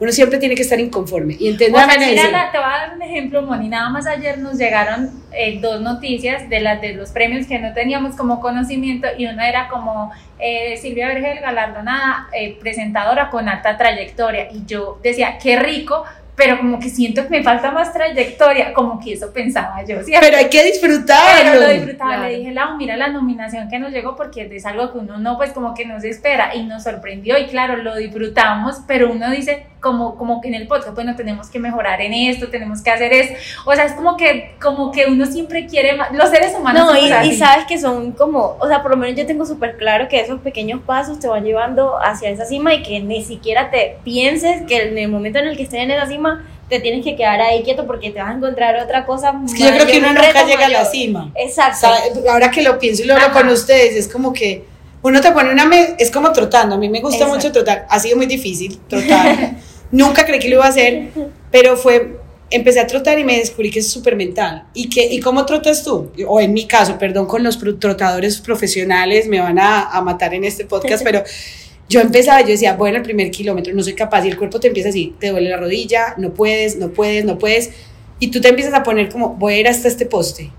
[0.00, 1.36] uno siempre tiene que estar inconforme.
[1.38, 1.72] Y entender
[2.50, 3.68] te voy a dar un ejemplo, Moni.
[3.68, 7.74] Nada más ayer nos llegaron eh, dos noticias de las de los premios que no
[7.74, 13.76] teníamos como conocimiento y una era como eh, Silvia Vergel galardonada, eh, presentadora con alta
[13.76, 14.48] trayectoria.
[14.50, 16.04] Y yo decía, qué rico,
[16.40, 19.98] pero como que siento que me falta más trayectoria, como que eso pensaba yo.
[20.06, 21.50] Pero hay que disfrutarlo.
[21.52, 24.90] Pero lo disfrutaba, le dije, Lau, mira la nominación que nos llegó porque es algo
[24.90, 27.94] que uno no, pues como que no se espera y nos sorprendió y claro, lo
[27.94, 32.12] disfrutamos, pero uno dice, como, como que en el podcast, bueno, tenemos que mejorar en
[32.12, 33.34] esto, tenemos que hacer esto,
[33.66, 36.86] o sea, es como que, como que uno siempre quiere más, los seres humanos.
[36.86, 39.76] No, y, y, sabes que son como, o sea, por lo menos yo tengo súper
[39.76, 43.70] claro que esos pequeños pasos te van llevando hacia esa cima y que ni siquiera
[43.70, 46.29] te pienses que en el momento en el que estés en esa cima,
[46.68, 49.34] te tienes que quedar ahí quieto porque te vas a encontrar otra cosa.
[49.44, 51.32] Es que yo creo que uno nunca llega a la cima.
[51.34, 51.88] Exacto.
[52.30, 54.64] ahora que lo pienso y lo hablo con ustedes, es como que
[55.02, 58.16] uno te pone una, es como trotando, a mí me gusta mucho trotar, ha sido
[58.16, 59.56] muy difícil trotar,
[59.90, 61.08] nunca creí que lo iba a hacer,
[61.50, 62.18] pero fue,
[62.50, 64.66] empecé a trotar y me descubrí que es súper mental.
[64.74, 66.12] ¿Y, que, ¿Y cómo trotas tú?
[66.28, 70.44] O en mi caso, perdón, con los trotadores profesionales, me van a, a matar en
[70.44, 71.24] este podcast, pero
[71.90, 74.68] yo empezaba, yo decía, bueno, el primer kilómetro, no soy capaz, y el cuerpo te
[74.68, 77.70] empieza así, te duele la rodilla, no puedes, no puedes, no puedes,
[78.20, 80.52] y tú te empiezas a poner como, voy a ir hasta este poste,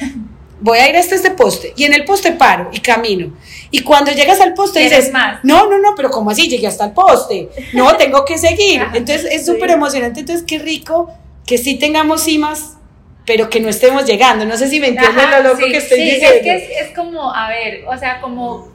[0.60, 3.34] voy a ir hasta este poste, y en el poste paro y camino,
[3.70, 5.44] y cuando llegas al poste dices, más?
[5.44, 6.48] no, no, no, pero ¿cómo así?
[6.48, 11.12] Llegué hasta el poste, no, tengo que seguir, entonces es súper emocionante, entonces qué rico
[11.46, 12.74] que sí tengamos cimas
[13.26, 14.46] pero que no estemos llegando.
[14.46, 16.36] No sé si me entienden lo loco que estoy diciendo.
[16.36, 18.68] Es que es, es, como, a ver, o sea, como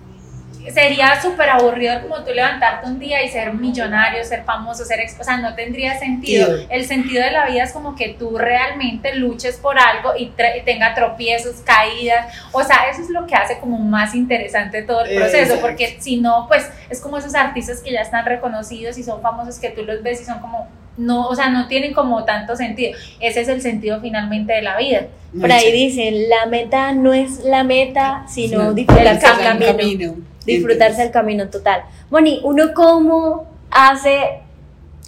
[0.71, 5.23] sería súper aburrido como tú levantarte un día y ser millonario, ser famoso, ser o
[5.23, 6.49] sea, no tendría sentido.
[6.69, 10.32] El sentido de la vida es como que tú realmente luches por algo y
[10.65, 15.15] tenga tropiezos, caídas, o sea, eso es lo que hace como más interesante todo el
[15.15, 19.21] proceso, porque si no, pues es como esos artistas que ya están reconocidos y son
[19.21, 22.56] famosos que tú los ves y son como no, o sea, no tienen como tanto
[22.56, 22.95] sentido.
[23.19, 25.08] Ese es el sentido finalmente de la vida.
[25.39, 30.15] Por ahí dicen, la meta no es la meta, sino disfrutarse el camino.
[30.46, 31.84] Disfrutarse el camino total.
[32.10, 34.40] Moni, ¿uno cómo hace,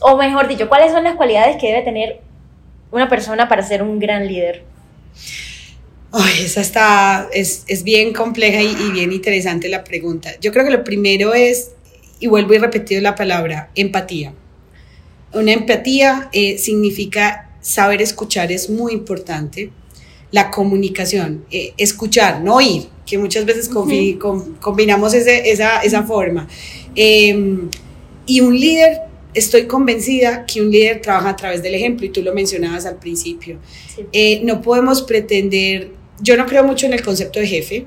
[0.01, 2.21] o mejor dicho, cuáles son las cualidades que debe tener
[2.91, 4.63] una persona para ser un gran líder?
[6.11, 10.31] Ay, esa está, es, es bien compleja y, y, bien interesante la pregunta.
[10.39, 11.71] Yo creo que lo primero es,
[12.19, 14.33] y vuelvo y repetido la palabra, empatía.
[15.33, 19.71] Una empatía eh, significa saber escuchar, es muy importante.
[20.31, 26.47] La comunicación, eh, escuchar, no oír, que muchas veces combinamos esa, esa, forma.
[26.95, 27.69] Em,
[28.25, 29.01] y un líder,
[29.33, 32.97] estoy convencida que un líder trabaja a través del ejemplo, y tú lo mencionabas al
[32.97, 33.59] principio.
[34.11, 37.85] Eh, no podemos pretender, yo no creo mucho en el concepto de jefe,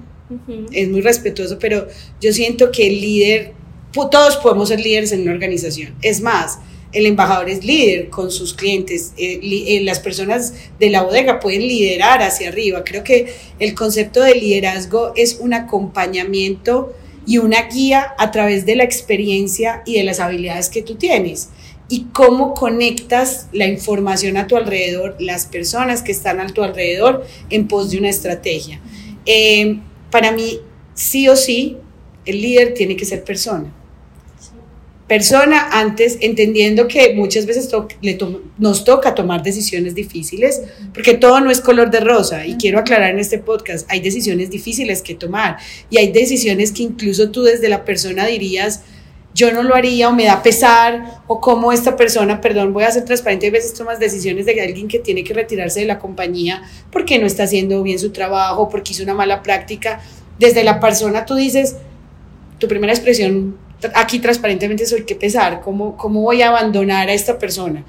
[0.72, 1.88] es muy respetuoso, pero
[2.20, 3.52] yo siento que el líder,
[3.92, 5.94] todos podemos ser líderes en una organización.
[6.02, 6.58] Es más,
[6.92, 11.62] el embajador es líder con sus clientes, eh, eh, las personas de la bodega pueden
[11.62, 12.82] liderar hacia arriba.
[12.84, 16.94] Creo que el concepto de liderazgo es un acompañamiento
[17.26, 21.50] y una guía a través de la experiencia y de las habilidades que tú tienes.
[21.90, 27.26] Y cómo conectas la información a tu alrededor, las personas que están a tu alrededor
[27.50, 28.80] en pos de una estrategia.
[29.26, 29.78] Eh,
[30.10, 30.60] para mí,
[30.94, 31.76] sí o sí,
[32.24, 33.74] el líder tiene que ser persona
[35.08, 37.70] persona antes, entendiendo que muchas veces
[38.58, 40.60] nos toca tomar decisiones difíciles,
[40.92, 42.46] porque todo no es color de rosa.
[42.46, 45.56] Y quiero aclarar en este podcast, hay decisiones difíciles que tomar
[45.88, 48.82] y hay decisiones que incluso tú desde la persona dirías,
[49.34, 52.90] yo no lo haría o me da pesar o como esta persona, perdón, voy a
[52.90, 56.62] ser transparente, a veces tomas decisiones de alguien que tiene que retirarse de la compañía
[56.90, 60.00] porque no está haciendo bien su trabajo, porque hizo una mala práctica.
[60.38, 61.76] Desde la persona tú dices,
[62.58, 63.56] tu primera expresión
[63.94, 67.84] aquí transparentemente soy que pesar, ¿cómo, cómo voy a abandonar a esta persona?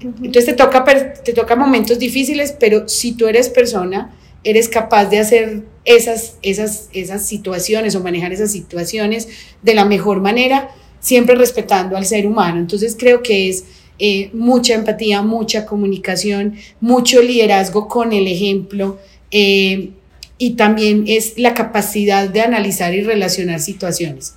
[0.00, 0.84] Entonces te toca,
[1.22, 4.14] te toca momentos difíciles, pero si tú eres persona,
[4.44, 9.28] eres capaz de hacer esas, esas, esas situaciones o manejar esas situaciones
[9.62, 10.70] de la mejor manera,
[11.00, 12.58] siempre respetando al ser humano.
[12.58, 13.64] Entonces creo que es
[13.98, 18.98] eh, mucha empatía, mucha comunicación, mucho liderazgo con el ejemplo.
[19.30, 19.90] Eh,
[20.38, 24.34] y también es la capacidad de analizar y relacionar situaciones.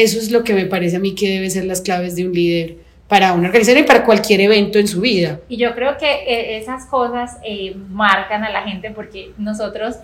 [0.00, 2.32] Eso es lo que me parece a mí que debe ser las claves de un
[2.32, 2.76] líder
[3.08, 5.40] para una organización y para cualquier evento en su vida.
[5.48, 9.96] Y yo creo que eh, esas cosas eh, marcan a la gente porque nosotros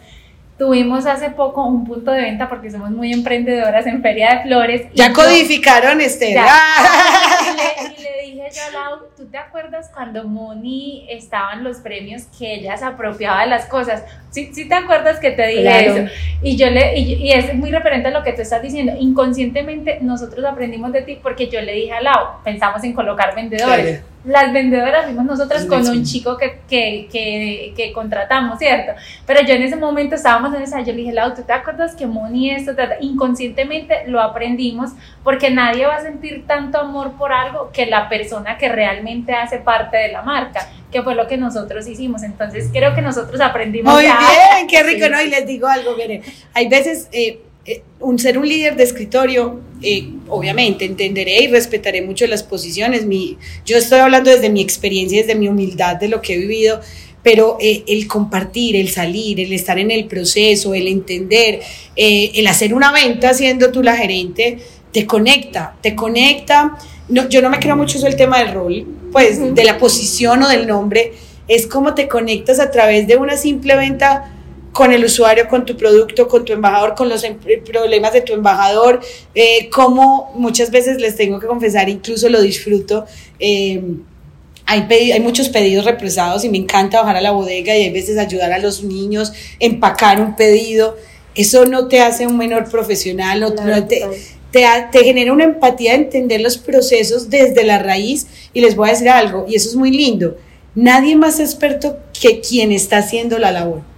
[0.56, 4.82] Tuvimos hace poco un punto de venta porque somos muy emprendedoras en Feria de Flores.
[4.94, 6.30] Ya codificaron, este.
[6.30, 6.40] Y, le,
[8.24, 12.76] dije yo a Lau, ¿tú te acuerdas cuando Moni estaba en los premios que ella
[12.76, 14.04] se apropiaba de las cosas?
[14.30, 16.12] ¿Sí, sí te acuerdas que te dije eso?
[16.40, 18.92] Y, yo le, y, es muy referente a lo que tú estás diciendo.
[18.96, 24.02] Inconscientemente nosotros aprendimos de ti porque yo le dije a Lau, pensamos en colocar vendedores
[24.24, 28.92] las vendedoras fuimos nosotras con un chico que, que, que, que, contratamos, ¿cierto?
[29.26, 31.94] Pero yo en ese momento estábamos en esa, yo le dije, Lau, ¿tú te acuerdas
[31.94, 32.72] que Moni esto?
[33.00, 38.56] Inconscientemente lo aprendimos porque nadie va a sentir tanto amor por algo que la persona
[38.56, 42.22] que realmente hace parte de la marca, que fue lo que nosotros hicimos.
[42.22, 43.92] Entonces creo que nosotros aprendimos.
[43.92, 45.20] Muy bien, qué rico, ¿no?
[45.20, 46.22] Y les digo algo, miren,
[46.54, 47.08] hay veces...
[47.12, 47.40] Eh,
[48.00, 53.06] un, ser un líder de escritorio, eh, obviamente entenderé y respetaré mucho las posiciones.
[53.06, 56.80] Mi, yo estoy hablando desde mi experiencia, desde mi humildad de lo que he vivido,
[57.22, 61.60] pero eh, el compartir, el salir, el estar en el proceso, el entender,
[61.96, 64.58] el hacer una venta siendo tú la gerente,
[64.92, 66.76] te conecta, te conecta.
[67.08, 70.42] No, yo no me creo mucho eso el tema del rol, pues de la posición
[70.42, 71.12] o del nombre,
[71.48, 74.33] es como te conectas a través de una simple venta
[74.74, 78.32] con el usuario, con tu producto, con tu embajador, con los em, problemas de tu
[78.32, 79.00] embajador,
[79.32, 83.06] eh, como muchas veces les tengo que confesar, incluso lo disfruto.
[83.38, 83.80] Eh,
[84.66, 88.18] hay, hay, muchos pedidos represados y me encanta bajar a la bodega y hay veces
[88.18, 90.96] ayudar a los niños, empacar un pedido.
[91.36, 93.82] Eso no te hace un menor profesional, no, te,
[94.50, 98.26] te, te, genera una empatía de entender los procesos desde la raíz.
[98.52, 100.36] Y les voy a decir algo, y eso es muy lindo.
[100.74, 103.93] Nadie más experto que quien está haciendo la labor.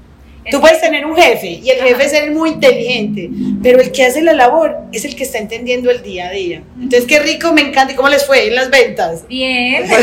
[0.50, 3.30] Tú puedes tener un jefe y el jefe es el muy inteligente,
[3.62, 6.62] pero el que hace la labor es el que está entendiendo el día a día.
[6.76, 7.92] Entonces, qué rico, me encanta.
[7.92, 9.26] ¿Y cómo les fue en las ventas?
[9.28, 9.84] Bien.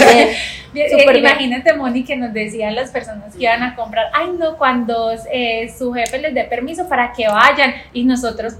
[0.73, 0.87] Bien.
[1.15, 5.71] imagínate, Moni, que nos decían las personas que iban a comprar, ay no, cuando eh,
[5.77, 8.55] su jefe les dé permiso para que vayan y nosotros,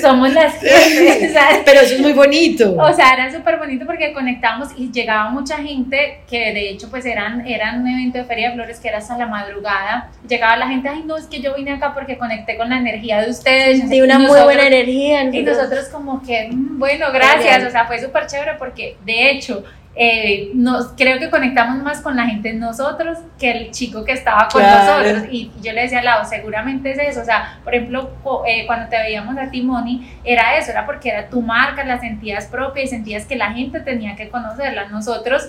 [0.00, 0.54] somos las
[1.64, 2.74] Pero eso es muy bonito.
[2.76, 7.04] O sea, era súper bonito porque conectamos y llegaba mucha gente que de hecho pues
[7.04, 10.10] eran, eran un evento de Feria de Flores que era hasta la madrugada.
[10.28, 13.20] Llegaba la gente, ay no, es que yo vine acá porque conecté con la energía
[13.20, 13.88] de ustedes.
[13.88, 15.24] Sí, una muy buena energía.
[15.24, 17.64] Y nosotros como que, mm, bueno, gracias.
[17.66, 19.64] O sea, fue súper chévere porque de hecho
[19.98, 24.46] eh, nos, creo que conectamos más con la gente nosotros que el chico que estaba
[24.52, 25.24] con nosotros.
[25.30, 27.22] Y yo le decía al lado, seguramente es eso.
[27.22, 28.10] O sea, por ejemplo,
[28.46, 32.44] eh, cuando te veíamos a Timoni, era eso, era porque era tu marca, la sentías
[32.44, 34.88] propia y sentías que la gente tenía que conocerla.
[34.90, 35.48] Nosotros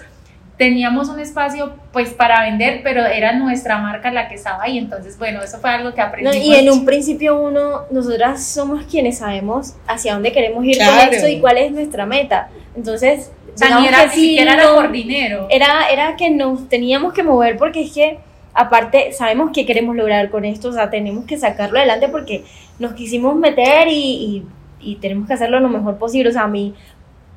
[0.58, 5.18] teníamos un espacio pues para vender, pero era nuestra marca la que estaba ahí, entonces
[5.20, 6.36] bueno, eso fue algo que aprendimos.
[6.36, 11.28] y en un principio uno, nosotras somos quienes sabemos hacia dónde queremos ir con esto
[11.28, 13.32] y cuál es nuestra meta, entonces
[13.66, 15.48] era, que era por dinero.
[15.50, 18.20] Era, era que nos teníamos que mover porque es que,
[18.54, 22.44] aparte, sabemos qué queremos lograr con esto, o sea, tenemos que sacarlo adelante porque
[22.80, 24.46] nos quisimos meter y,
[24.80, 26.30] y, tenemos que hacerlo lo mejor posible.
[26.30, 26.74] O sea, a mí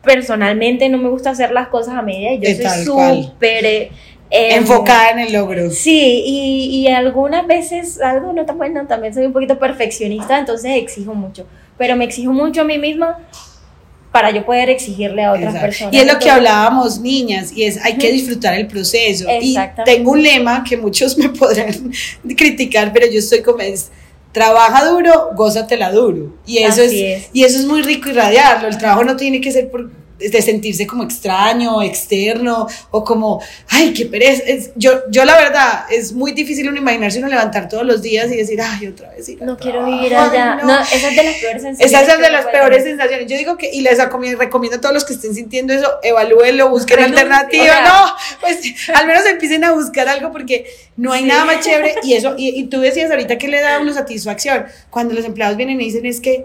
[0.02, 3.64] personalmente no me gusta hacer las cosas a media, yo soy súper...
[3.64, 3.90] Eh,
[4.30, 5.70] em, Enfocada en el logro.
[5.70, 10.72] Sí, y, y algunas veces, algo no tan bueno, también soy un poquito perfeccionista, entonces
[10.76, 11.46] exijo mucho.
[11.76, 13.18] Pero me exijo mucho a mí misma
[14.12, 15.94] para yo poder exigirle a otras personas.
[15.94, 19.26] Y es lo que hablábamos, niñas, y es hay que disfrutar el proceso.
[19.40, 21.92] Y tengo un lema que muchos me podrán
[22.36, 23.90] criticar, pero yo estoy como es,
[24.32, 26.34] trabaja duro, gózatela duro.
[26.44, 26.92] Y eso es,
[27.32, 28.68] y eso es muy rico irradiarlo.
[28.68, 29.90] El trabajo no tiene que ser por
[30.20, 34.42] de sentirse como extraño, externo, o como, ay, qué pereza.
[34.76, 38.36] yo, yo la verdad, es muy difícil uno imaginarse uno levantar todos los días y
[38.36, 40.56] decir, ay, otra vez No quiero ir allá.
[40.56, 40.80] No.
[40.80, 41.80] esa es de las peores sensaciones.
[41.80, 43.26] Esa es de las peores sensaciones.
[43.26, 47.00] Yo digo que, y les recomiendo a todos los que estén sintiendo eso, evalúenlo, busquen
[47.00, 47.80] alternativa.
[47.82, 48.58] No, pues
[48.94, 50.66] al menos empiecen a buscar algo porque
[50.96, 51.94] no hay nada más chévere.
[52.02, 54.66] Y eso, y, y tú decías ahorita que le da una satisfacción.
[54.90, 56.44] Cuando los empleados vienen y dicen es que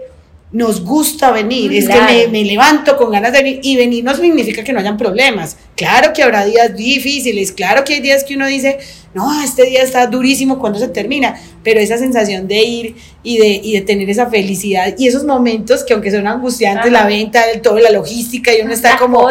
[0.52, 3.60] nos gusta venir, es que me, levanto con ganas de venir.
[3.62, 5.56] Y venir no significa que no hayan problemas.
[5.74, 8.78] Claro que habrá días difíciles, claro que hay días que uno dice,
[9.12, 11.34] no, este día está durísimo, ¿cuándo se termina?
[11.62, 15.82] Pero esa sensación de ir y de, y de tener esa felicidad y esos momentos
[15.82, 19.28] que aunque son angustiantes, la venta, toda la logística y uno está como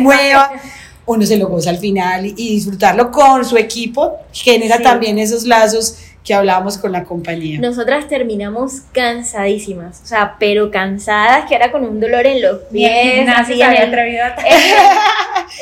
[0.00, 0.52] nueva,
[1.06, 5.96] uno se lo goza al final y, disfrutarlo con su equipo genera también esos lazos
[6.28, 7.58] que hablábamos con la compañía.
[7.58, 13.26] Nosotras terminamos cansadísimas, o sea, pero cansadas, que era con un dolor en los pies,
[13.34, 13.74] así, a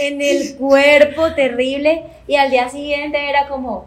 [0.01, 3.87] en el cuerpo terrible, y al día siguiente era como,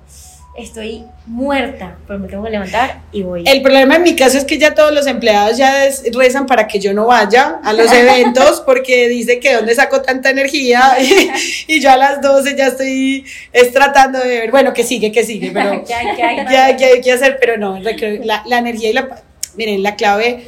[0.61, 3.43] estoy muerta, pero me tengo que levantar y voy.
[3.45, 6.79] El problema en mi caso es que ya todos los empleados ya rezan para que
[6.79, 10.97] yo no vaya a los eventos porque dice que dónde saco tanta energía
[11.67, 15.23] y, yo a las 12 ya estoy es tratando de ver, bueno, que sigue, que
[15.23, 19.23] sigue, pero ya, hay que hacer, pero no, la, la energía y la...
[19.55, 20.45] Miren, la clave,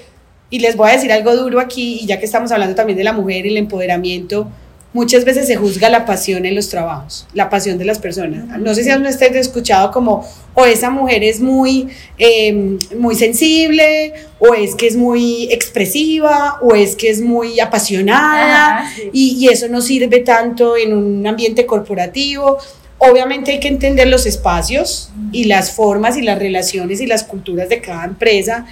[0.52, 3.04] y les voy a decir algo duro aquí, y ya que estamos hablando también de
[3.04, 4.52] la mujer y el empoderamiento,
[4.94, 8.60] muchas veces se juzga la pasión en los trabajos, la pasión de las personas.
[8.60, 11.88] No sé si aún estés escuchado como, o esa mujer es muy,
[12.18, 18.92] em, muy sensible, o es que es muy expresiva, o es que es muy apasionada,
[19.14, 22.58] y, y, eso no sirve tanto en un ambiente corporativo.
[22.98, 27.70] Obviamente hay que entender los espacios y las formas y las relaciones y las culturas
[27.70, 28.66] de cada empresa,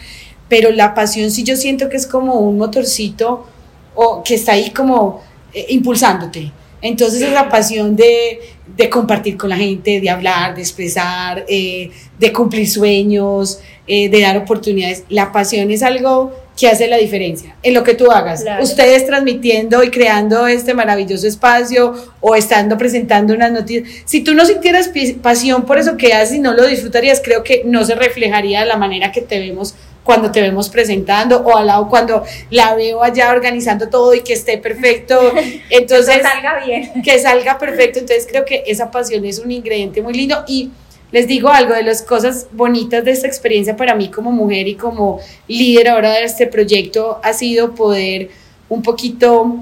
[0.50, 3.48] pero la pasión sí yo siento que es como un motorcito
[3.96, 5.22] o que está ahí como
[5.54, 6.52] eh, impulsándote.
[6.82, 8.40] Entonces es la pasión de,
[8.78, 14.22] de, compartir con la gente, de hablar, de expresar, eh, de cumplir sueños, eh, de
[14.22, 15.04] dar oportunidades.
[15.10, 18.44] La pasión es algo que hace la diferencia en lo que tú hagas.
[18.62, 23.90] Ustedes transmitiendo y creando este maravilloso espacio o estando presentando unas noticias.
[24.06, 24.92] Si tú no sintieras
[25.22, 28.66] pasión por eso que haces y no lo disfrutarías, creo que no se reflejaría de
[28.66, 29.76] la manera que te vemos
[30.10, 34.34] cuando te vemos presentando o al lado cuando la veo allá organizando todo y que
[34.34, 35.20] esté perfecto.
[35.70, 37.04] Entonces, que salga bien.
[37.04, 38.00] Que salga perfecto.
[38.00, 40.72] Entonces creo que esa pasión es un ingrediente muy lindo y
[41.12, 44.74] les digo algo de las cosas bonitas de esta experiencia para mí como mujer y
[44.74, 48.32] como líder ahora de este proyecto ha sido poder
[48.68, 49.58] un poquito,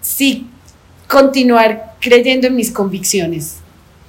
[0.00, 0.48] sí,
[1.06, 3.61] continuar creyendo en mis convicciones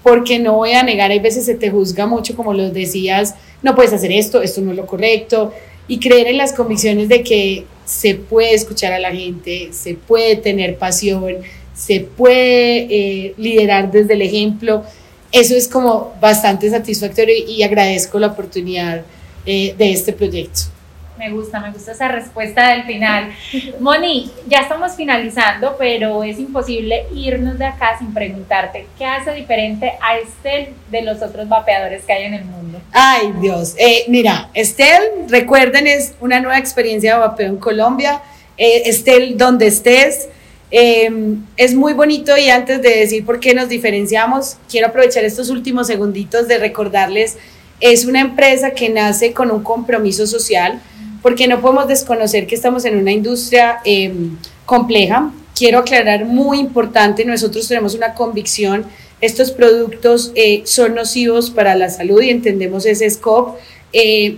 [0.03, 3.73] porque no voy a negar, hay veces se te juzga mucho, como lo decías, no
[3.73, 5.53] puedes hacer esto, esto no es lo correcto,
[5.87, 10.35] y creer en las convicciones de que se puede escuchar a la gente, se puede
[10.35, 11.37] tener pasión,
[11.73, 14.83] se puede eh, liderar desde el ejemplo,
[15.31, 19.03] eso es como bastante satisfactorio y, agradezco la oportunidad
[19.45, 20.72] eh, de este proyecto.
[21.17, 23.31] Me gusta, me gusta esa respuesta del final.
[23.79, 29.93] Moni, ya estamos finalizando, pero es imposible irnos de acá sin preguntarte qué hace diferente
[30.01, 32.81] a Estel de los otros vapeadores que hay en el mundo.
[32.91, 33.75] Ay, Dios.
[33.77, 38.21] Eh, mira, Estel, recuerden, es una nueva experiencia de vapeo en Colombia.
[38.57, 40.29] Eh, Estel, donde estés.
[40.75, 45.51] Em, es muy bonito y antes de decir por qué nos diferenciamos, quiero aprovechar estos
[45.51, 47.37] últimos segunditos de recordarles,
[47.79, 50.81] es una empresa que nace con un compromiso social
[51.23, 55.31] porque no podemos desconocer que estamos en una industria em, compleja.
[55.55, 58.85] Quiero aclarar muy importante, nosotros tenemos una convicción,
[59.21, 63.59] estos productos eh, son nocivos para la salud y entendemos ese scope.
[63.93, 64.37] Eh,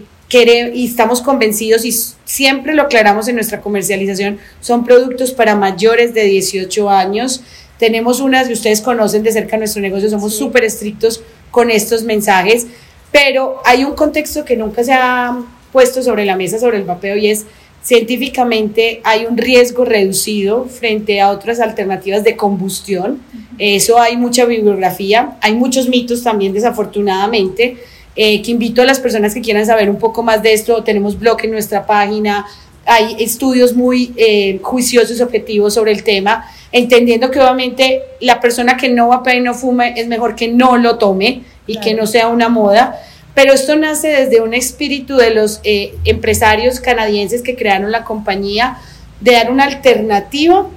[0.74, 1.94] y estamos convencidos y
[2.26, 7.42] siempre lo aclaramos en nuestra comercialización, son productos para mayores de 18 años.
[7.80, 11.22] Tenemos unas que ustedes conocen de cerca nuestro negocio, somos súper estrictos
[11.52, 12.68] con estos mensajes,
[13.14, 15.38] pero hay un contexto que nunca se ha
[15.76, 17.48] puesto sobre la mesa sobre el vapeo y es
[17.84, 23.20] científicamente hay un riesgo reducido frente a otras alternativas de combustión.
[23.60, 27.76] Eso hay mucha bibliografía, hay muchos mitos también desafortunadamente,
[28.16, 31.20] eh, que invito a las personas que quieran saber un poco más de esto, tenemos
[31.20, 32.46] blog en nuestra página,
[32.86, 38.78] hay estudios muy eh, juiciosos y objetivos sobre el tema, entendiendo que obviamente la persona
[38.78, 42.08] que no vapea y no fuma es mejor que no lo tome y que no
[42.08, 42.98] sea una moda
[43.36, 48.78] pero esto nace desde un espíritu de los eh, empresarios canadienses que crearon la compañía
[49.20, 50.68] de dar una alternativa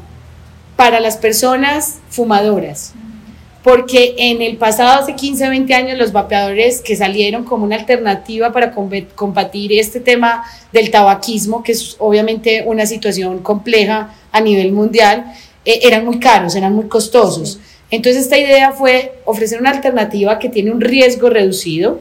[0.77, 2.93] para las personas fumadoras.
[3.63, 8.53] Porque en el pasado, hace 15, 20 años, los vapeadores que salieron como una alternativa
[8.53, 15.33] para combatir este tema del tabaquismo, que es obviamente una situación compleja a nivel mundial,
[15.65, 17.61] eh, eran muy caros, eran muy costosos.
[17.91, 22.01] Entonces esta idea fue ofrecer una alternativa que tiene un riesgo reducido,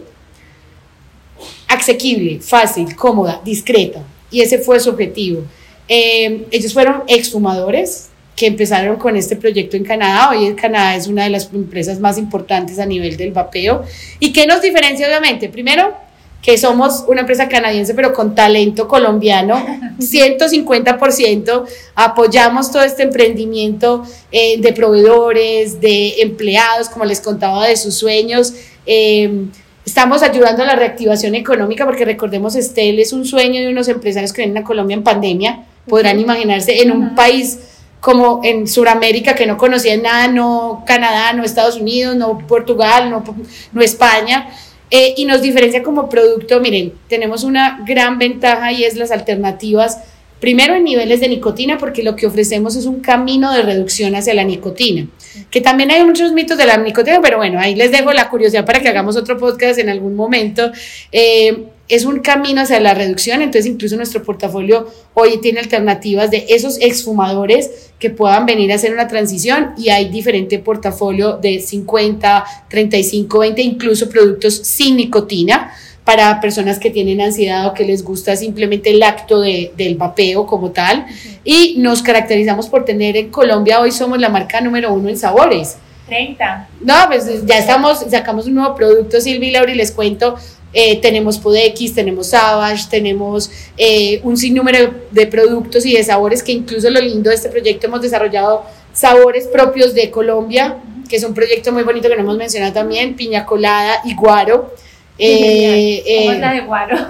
[1.67, 4.01] asequible, fácil, cómoda, discreta.
[4.31, 5.43] Y ese fue su objetivo.
[5.87, 10.29] Eh, ellos fueron exfumadores que empezaron con este proyecto en Canadá.
[10.29, 13.83] Hoy en Canadá es una de las empresas más importantes a nivel del vapeo.
[14.19, 15.49] ¿Y qué nos diferencia, obviamente?
[15.49, 15.95] Primero,
[16.41, 19.55] que somos una empresa canadiense pero con talento colombiano,
[19.99, 21.65] 150%,
[21.95, 28.53] apoyamos todo este emprendimiento eh, de proveedores, de empleados, como les contaba, de sus sueños.
[28.85, 29.47] Eh,
[29.87, 34.33] estamos ayudando a la reactivación económica porque recordemos, Estel es un sueño de unos empresarios
[34.33, 37.57] que vienen a Colombia en pandemia, podrán imaginarse en un país
[38.01, 43.23] como en Sudamérica que no conocían nada, no Canadá, no Estados Unidos, no Portugal, no,
[43.71, 44.49] no España.
[44.91, 49.99] Eh, y nos diferencia como producto, miren, tenemos una gran ventaja y es las alternativas,
[50.39, 54.33] primero en niveles de nicotina, porque lo que ofrecemos es un camino de reducción hacia
[54.33, 55.07] la nicotina,
[55.49, 58.65] que también hay muchos mitos de la nicotina, pero bueno, ahí les dejo la curiosidad
[58.65, 60.71] para que hagamos otro podcast en algún momento.
[61.11, 66.45] Eh, es un camino hacia la reducción, entonces incluso nuestro portafolio hoy tiene alternativas de
[66.49, 72.43] esos exfumadores que puedan venir a hacer una transición y hay diferente portafolio de 50,
[72.69, 75.71] 35, 20, incluso productos sin nicotina
[76.07, 80.47] para personas que tienen ansiedad o que les gusta simplemente el acto de, del vapeo
[80.47, 81.05] como tal.
[81.43, 85.75] Y nos caracterizamos por tener en Colombia, hoy somos la marca número uno en sabores.
[86.07, 86.69] 30.
[86.79, 90.35] No, pues ya estamos, sacamos un nuevo producto, Silvi Laura, y les cuento,
[90.71, 96.53] eh, tenemos Podex, tenemos Savage, tenemos eh, un sinnúmero de productos y de sabores que
[96.53, 100.77] incluso lo lindo de este proyecto hemos desarrollado sabores propios de Colombia,
[101.09, 104.73] que es un proyecto muy bonito que no hemos mencionado también, piña colada y guaro.
[105.19, 106.97] Eh, ¿Cómo es la de guaro?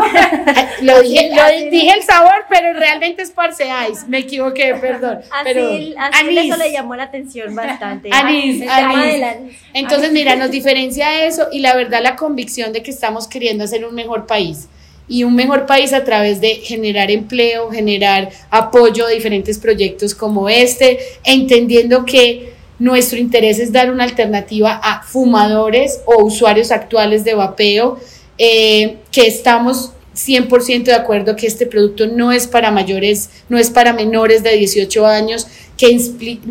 [0.81, 4.05] lo dije, lo dije el sabor, pero realmente es parce ice.
[4.07, 5.19] Me equivoqué, perdón.
[5.43, 8.09] pero así, así eso le llamó la atención bastante.
[8.11, 9.57] Anís, anís.
[9.73, 13.85] Entonces, mira, nos diferencia eso y la verdad la convicción de que estamos queriendo hacer
[13.85, 14.67] un mejor país
[15.07, 20.49] y un mejor país a través de generar empleo, generar apoyo a diferentes proyectos como
[20.49, 27.33] este, entendiendo que nuestro interés es dar una alternativa a fumadores o usuarios actuales de
[27.33, 27.97] vapeo,
[28.37, 33.69] eh, que estamos 100% de acuerdo que este producto no es para mayores, no es
[33.69, 35.47] para menores de 18 años,
[35.77, 35.99] que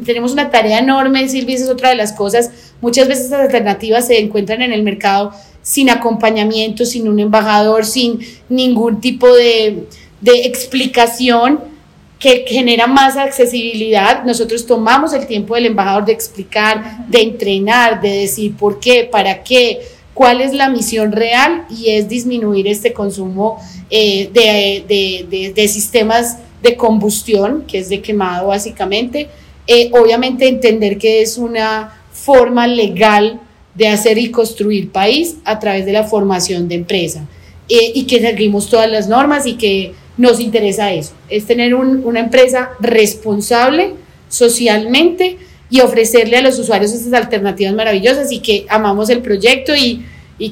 [0.05, 2.51] tenemos una tarea enorme, Silvia, esa es otra de las cosas.
[2.81, 8.21] Muchas veces estas alternativas se encuentran en el mercado sin acompañamiento, sin un embajador, sin
[8.49, 9.89] ningún tipo de,
[10.21, 11.76] de explicación
[12.19, 14.25] que genera más accesibilidad.
[14.25, 19.43] Nosotros tomamos el tiempo del embajador de explicar, de entrenar, de decir por qué, para
[19.43, 19.81] qué,
[20.15, 23.59] cuál es la misión real y es disminuir este consumo
[23.91, 29.29] eh, de, sistemas de combustión, que es de quemado básicamente.
[29.67, 33.41] Eh, obviamente entender que es una forma legal
[33.75, 37.27] de hacer y construir país a través de la formación de empresa
[37.69, 42.21] eh, y que seguimos todas las normas y que nos interesa eso, es tener una
[42.21, 43.95] empresa responsable
[44.29, 45.39] socialmente
[45.69, 50.05] y ofrecerle a los usuarios estas alternativas maravillosas y que amamos el proyecto y,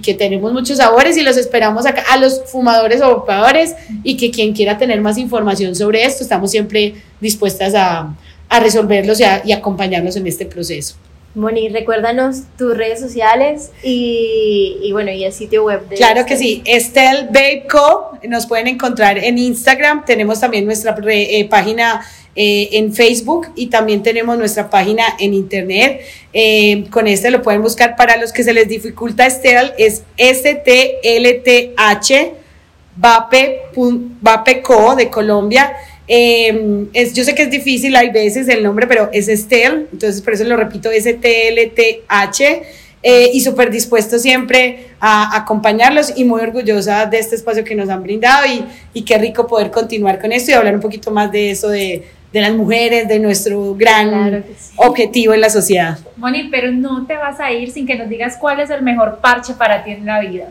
[0.03, 4.31] que tenemos muchos sabores y los esperamos acá a los fumadores o vapeadores y que
[4.31, 8.15] quien quiera tener más información sobre esto, estamos siempre dispuestas a,
[8.61, 10.95] resolverlos y, y acompañarlos en este proceso.
[11.35, 16.63] Moni, recuérdanos tus redes sociales y, bueno, y el sitio web de Claro que sí,
[16.65, 18.19] Estel Babe Co.
[18.29, 22.07] Nos pueden encontrar en Instagram, tenemos también nuestra eh, página
[22.37, 26.03] eh, en Facebook y también tenemos nuestra página en internet.
[26.33, 27.97] Eh, con este lo pueden buscar.
[27.97, 31.75] Para los que se les dificulta Estel, es STLTH
[32.97, 34.95] Vape, Co.
[34.95, 35.73] de Colombia.
[36.07, 40.21] Em, es, yo sé que es difícil, hay veces el nombre, pero es Estel, entonces
[40.21, 42.63] por eso lo repito, S-T-L-T-H.
[43.07, 47.91] Eh, y súper dispuesto siempre a acompañarlos y muy orgullosa de este espacio que nos
[47.91, 51.31] han brindado y, y qué rico poder continuar con esto y hablar un poquito más
[51.31, 52.03] de eso, de,
[52.35, 54.45] de las mujeres, de nuestro gran
[54.75, 55.99] objetivo en la sociedad.
[56.17, 59.21] Moni, pero no te vas a ir sin que nos digas cuál es el mejor
[59.21, 60.49] parche para ti en la vida.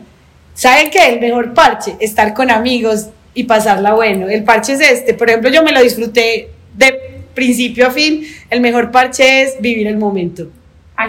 [0.54, 1.08] ¿Saben qué?
[1.08, 4.28] El mejor parche, estar con amigos, y pasarla bueno.
[4.28, 8.26] El parche es este, por ejemplo, yo me lo disfruté de principio a fin.
[8.50, 10.48] El mejor parche es vivir el momento.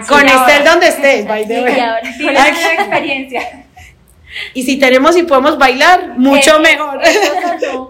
[0.08, 1.60] con estés donde estés, by the
[2.78, 3.65] experiencia.
[4.54, 7.00] Y si tenemos y podemos bailar, mucho mejor.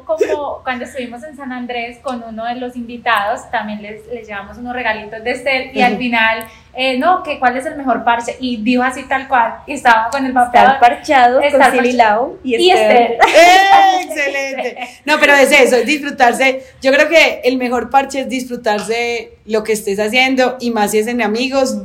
[0.04, 4.58] como cuando estuvimos en San Andrés con uno de los invitados, también les, les llevamos
[4.58, 8.36] unos regalitos de Estel y al final, eh, no, que cuál es el mejor parche.
[8.40, 10.60] Y dijo así tal cual, y estaba con el papel.
[10.60, 13.12] Estar parchado con Sililao y, y Estel.
[13.12, 13.18] ¡Eh,
[14.02, 14.88] excelente.
[15.04, 16.62] No, pero es eso, es disfrutarse.
[16.80, 20.98] Yo creo que el mejor parche es disfrutarse lo que estés haciendo y más si
[20.98, 21.82] es en amigos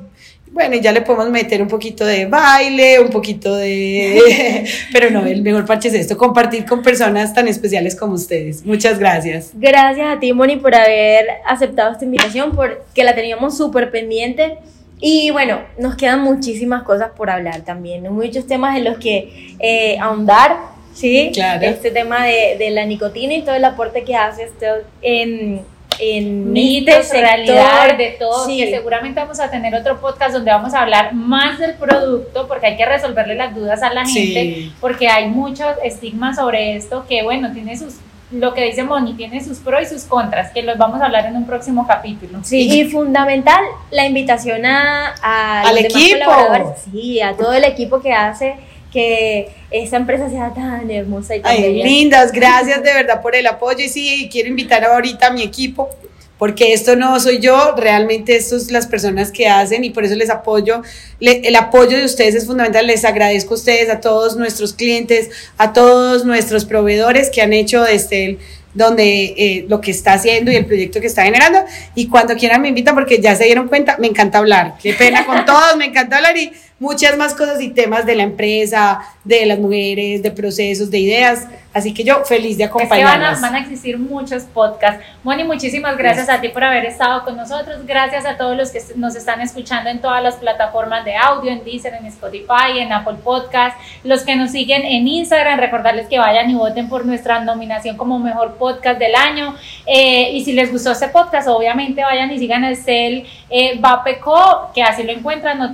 [0.52, 4.66] bueno, ya le podemos meter un poquito de baile, un poquito de...
[4.94, 8.66] Pero no, el mejor parche es esto, compartir con personas tan especiales como ustedes.
[8.66, 9.52] Muchas gracias.
[9.54, 14.58] Gracias a ti, Moni, por haber aceptado esta invitación, porque la teníamos súper pendiente.
[15.00, 19.98] Y bueno, nos quedan muchísimas cosas por hablar también, muchos temas en los que eh,
[20.00, 20.58] ahondar
[20.94, 21.32] ¿sí?
[21.34, 21.66] Claro.
[21.66, 24.66] Este tema de, de la nicotina y todo el aporte que hace esto
[25.02, 25.62] en,
[26.00, 28.58] en mitos, este realidad, de todo, Sí.
[28.58, 32.68] que seguramente vamos a tener otro podcast donde vamos a hablar más del producto, porque
[32.68, 34.14] hay que resolverle las dudas a la gente,
[34.56, 34.74] Sí.
[34.82, 37.96] porque hay muchos estigmas sobre esto que, bueno, tiene sus,
[38.32, 41.26] lo que dice Moni, tiene sus pros y sus contras, que los vamos a hablar
[41.26, 42.40] en un próximo capítulo.
[42.44, 43.62] Sí, y fundamental
[43.92, 46.26] la invitación a, a Al los demás equipo.
[46.26, 46.82] colaboradores.
[46.92, 48.56] Sí, a todo el equipo que hace
[48.92, 51.84] que esta empresa sea tan hermosa y tan Ay, bella.
[51.86, 53.84] lindas, gracias de verdad por el apoyo.
[53.86, 55.90] Y sí, quiero invitar ahorita a mi equipo,
[56.38, 60.16] porque esto no soy yo, realmente esto es las personas que hacen y por eso
[60.16, 60.82] les apoyo.
[61.20, 62.88] Le- el apoyo de ustedes es fundamental.
[62.88, 67.84] Les agradezco a ustedes, a todos nuestros clientes, a todos nuestros proveedores que han hecho
[67.84, 68.40] desde el
[68.74, 71.60] donde eh, lo que está haciendo y el proyecto que está generando
[71.94, 75.26] y cuando quieran me invitan porque ya se dieron cuenta, me encanta hablar, qué pena
[75.26, 79.46] con todos, me encanta hablar y muchas más cosas y temas de la empresa, de
[79.46, 82.96] las mujeres, de procesos, de ideas, así que yo feliz de Es que van a,
[82.96, 83.42] acompañarlas.
[83.42, 85.06] van a existir muchos podcasts.
[85.24, 87.86] Moni, muchísimas gracias a ti por haber estado con nosotros.
[87.86, 91.64] Gracias a todos los que nos están escuchando en todas las plataformas de audio, en
[91.64, 93.78] Deezer, en Spotify, en Apple Podcast.
[94.04, 98.18] Los que nos siguen en Instagram, recordarles que vayan y voten por nuestra nominación como
[98.18, 99.56] mejor podcast del año.
[99.86, 104.72] Eh, y si les gustó este podcast, obviamente vayan y sigan a Estel eh, Vapeco,
[104.74, 105.72] que así lo encuentran, o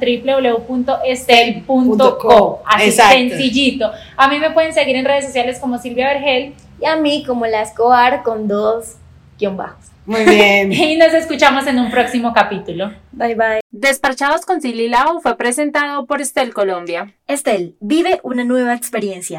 [1.01, 2.61] www.estel.co.
[2.65, 3.17] Así Exacto.
[3.17, 3.91] sencillito.
[4.15, 6.53] A mí me pueden seguir en redes sociales como Silvia Vergel.
[6.79, 8.95] Y a mí como la Escobar con dos
[9.39, 9.85] guion bajos.
[10.05, 10.71] Muy bien.
[10.71, 12.91] Y nos escuchamos en un próximo capítulo.
[13.11, 13.59] Bye bye.
[13.71, 17.13] Desparchados con Silly Lau fue presentado por Estel Colombia.
[17.27, 19.35] Estel, vive una nueva experiencia.